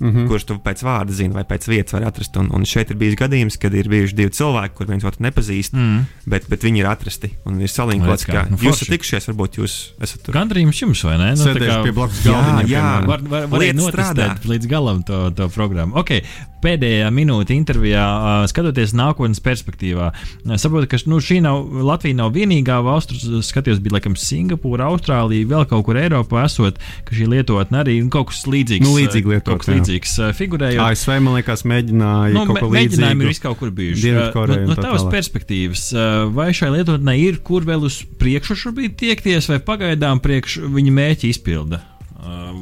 [0.00, 0.26] Mm -hmm.
[0.28, 2.36] Kurš tu pēc vārda zini, vai pēc vietas var atrast.
[2.36, 5.72] Un, un šeit ir bijis gadījums, kad ir bijuši divi cilvēki, kuriem viens otru nepazīst,
[5.72, 6.04] Mm.
[6.26, 8.10] bet, bet viņi ir atrasti un ir salinkoti.
[8.10, 8.50] Redz kā.
[8.50, 10.34] Nu, Jūs esat tikšies, varbūt jūs esat tur.
[10.34, 11.30] Gandrījums jums, vai ne?
[11.30, 12.68] Nu, tā Sēdēšu kā- pie blakus Jā, galdiņa.
[12.68, 12.80] jā.
[12.80, 13.06] piemēram.
[13.06, 14.48] Var, var, var Lietas notestēt strādā.
[14.50, 15.94] līdz galam to, to programmu.
[15.94, 16.22] Okay.
[16.64, 20.12] Pēdējā minūte intervijā, skatoties nākotnes perspektīvā,
[20.56, 23.24] saprotu, ka nu, šī nav Latvija nav vienīgā valsts.
[23.44, 28.08] Skatījos, bija laikam Singapūra, Austrālija, vēl kaut kur Eiropā esot, ka šī lietotne arī nu,
[28.08, 28.80] kaut kas līdzīgs.
[28.80, 29.74] Nu, līdzīgi lietotne, kaut kas jā.
[29.84, 30.80] Līdzīgs uh, figurējot.
[30.82, 33.28] ASV man liekas, mēģināja Nu, kaut ko mē- mēģinājumi līdzīgu.
[33.28, 34.02] ir vis kaut kur bijuši.
[34.08, 38.56] Dienvidkoreja un no, no tavas perspektīvas, uh, vai šai lietotnē ir kur vēl uz priekšu
[38.64, 41.82] šobrīd tiekties, vai pagaidām priekš viņa mērķa izpilda?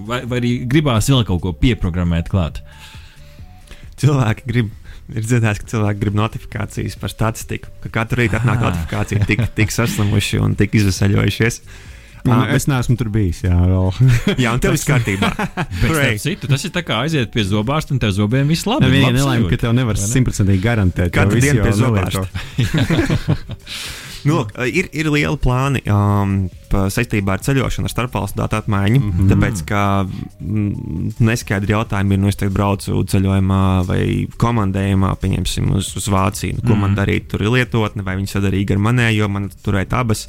[0.09, 2.59] Vai, vai arī gribās vēl kaut ko pieprogrammēt klāt?
[4.03, 4.71] Cilvēki grib.
[5.13, 9.73] Ir dzirdēts, ka cilvēki grib notifikācijas par statistiku, ka katru rītu atnāk notifikācija, tik, tik
[9.75, 11.59] saslimuši un tik izvesaļojušies.
[12.25, 13.43] Un Ah, Es neesmu tur bijis.
[13.43, 13.57] Jā.
[14.43, 15.33] Jā, un tev viss kārtībā.
[16.23, 18.91] Citu, tas ir tā kā aiziet pie zobārsta un tev zobiem viss labi.
[18.93, 21.13] Viena labs nelaime, ka tev nevar simtprocentīgi garantēt.
[21.15, 22.25] Katru visi dienu jau pie zobārsta.
[24.23, 26.35] Nu, lūk, ir, ir lieli plāni um,
[26.71, 29.01] saistībā ar ceļošanu, ar starpvalstu datu apmaiņu.
[29.01, 29.31] Mm -hmm.
[29.33, 34.03] Tāpēc, ka mm, neskaidri jautājumi ir, nu, es tagad braucu ceļojumā vai
[34.39, 36.55] komandējumā, pieņemsim, uz, uz Vāciju.
[36.55, 36.81] Nu, ko mm -hmm.
[36.87, 37.29] man darīt?
[37.31, 40.29] Tur ir lietotne, vai viņi sadarīga ar manējo, man turēt abas.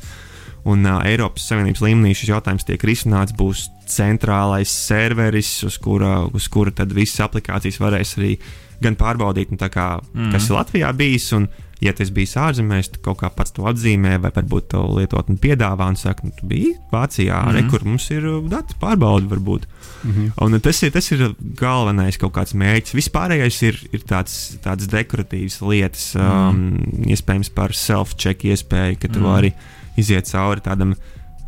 [0.65, 3.35] Un uh, Eiropas Savienības līmenī šis jautājums tiek risināts.
[3.35, 8.37] Būs centrālais serveris, uz kura, uz kura tad visas aplikācijas varēs arī
[8.83, 10.31] gan pārbaudīt, nu, kā, mm.
[10.31, 11.29] kas ir Latvijā bijis.
[11.35, 11.47] Un,
[11.83, 15.89] ja tas bija ārzemēs, tad kaut kā pats to atzīmē, vai varbūt to lietotni piedāvā
[15.91, 17.57] un saka, nu, tu biji Vācijā, mm Mhm.
[17.57, 17.69] -hmm.
[17.69, 19.63] kur mums ir dati pārbaude, varbūt.
[20.03, 20.31] Mm -hmm.
[20.37, 22.93] Un tas ir, tas ir galvenais kaut kāds mērķis.
[22.95, 29.27] Vispārējais ir, ir tāds, tāds dekoratīvs lietas, um, iespējams, par self-check iespēju, ka tu Mhm.
[29.27, 29.53] vari
[29.99, 30.95] iziet cauri tādam.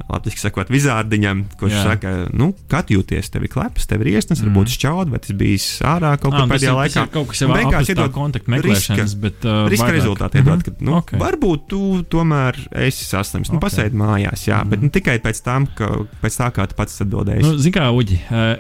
[0.06, 1.84] Latvijas sakot, vizārdiņam, kurš Jā.
[1.88, 4.46] Saka, nu, kā tu jūties, tev ir kleps, tev ir iesnas, mm.
[4.46, 4.52] Mhm.
[4.54, 7.06] varbūt šķaud, vai tas bijis ārā kaut kur pēdējā ir- laikā.
[7.08, 9.98] Ir kaut kas jau vienkārši ārpus tā iedod kontakta meklēšanas, bet uh, riska vairāk.
[9.98, 11.10] rezultāti iedod, ka nu, Ok.
[11.16, 11.20] okay.
[11.24, 11.82] varbūt tu
[12.12, 13.50] tomēr esi saslims.
[13.50, 13.66] Nu, Ok.
[13.66, 14.70] Pasēdi mājās, jā, mm.
[14.70, 15.90] bet nu, tikai pēc tam, ka
[16.22, 17.42] pēc tā kā tu pats atbildēsi.
[17.42, 18.20] Nu, Ziniet, kā Uģi,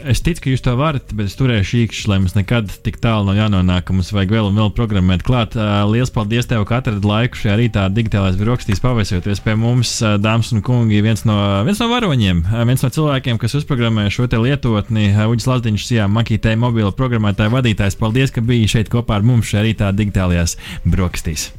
[0.09, 3.29] es ticu, ka jūs to varat, bet es turēšu īkšķi, lai mums nekad tik tālu
[3.29, 5.53] nav jānonāk, ka mums vajag vēl un vēl programmēt klāt.
[5.91, 10.63] Lielas paldies tev, ka atradi laiku šajā rītā digitālais brokastīs paviesoties pie mums, dāmas un
[10.65, 11.35] kungi, viens no,
[11.67, 16.93] viens no varoņiem, viens no cilvēkiem, kas uzprogrammēja šo lietotni, Uģis Lazdiņš, Jā, Makītē, mobila
[16.95, 17.99] programmētāja vadītājs.
[17.99, 21.49] Paldies, ka biji šeit kopā ar mums šajā rītā digitālajās brokastīs.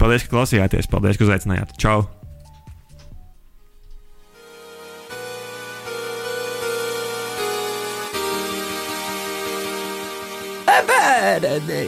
[0.00, 1.78] Paldies, ka klausījāties, paldies, ka uzaicinājāt.
[1.80, 2.04] Čau!
[10.86, 11.86] bērni,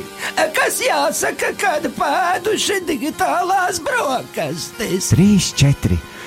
[0.56, 5.12] kas jāsaka, kad pēduši digitālās brokastīs.
[5.14, 6.17] 3, 4.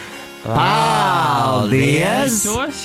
[0.44, 2.42] Paldies!
[2.46, 2.80] Paldies!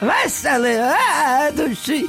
[0.00, 2.00] Veseli ēduši!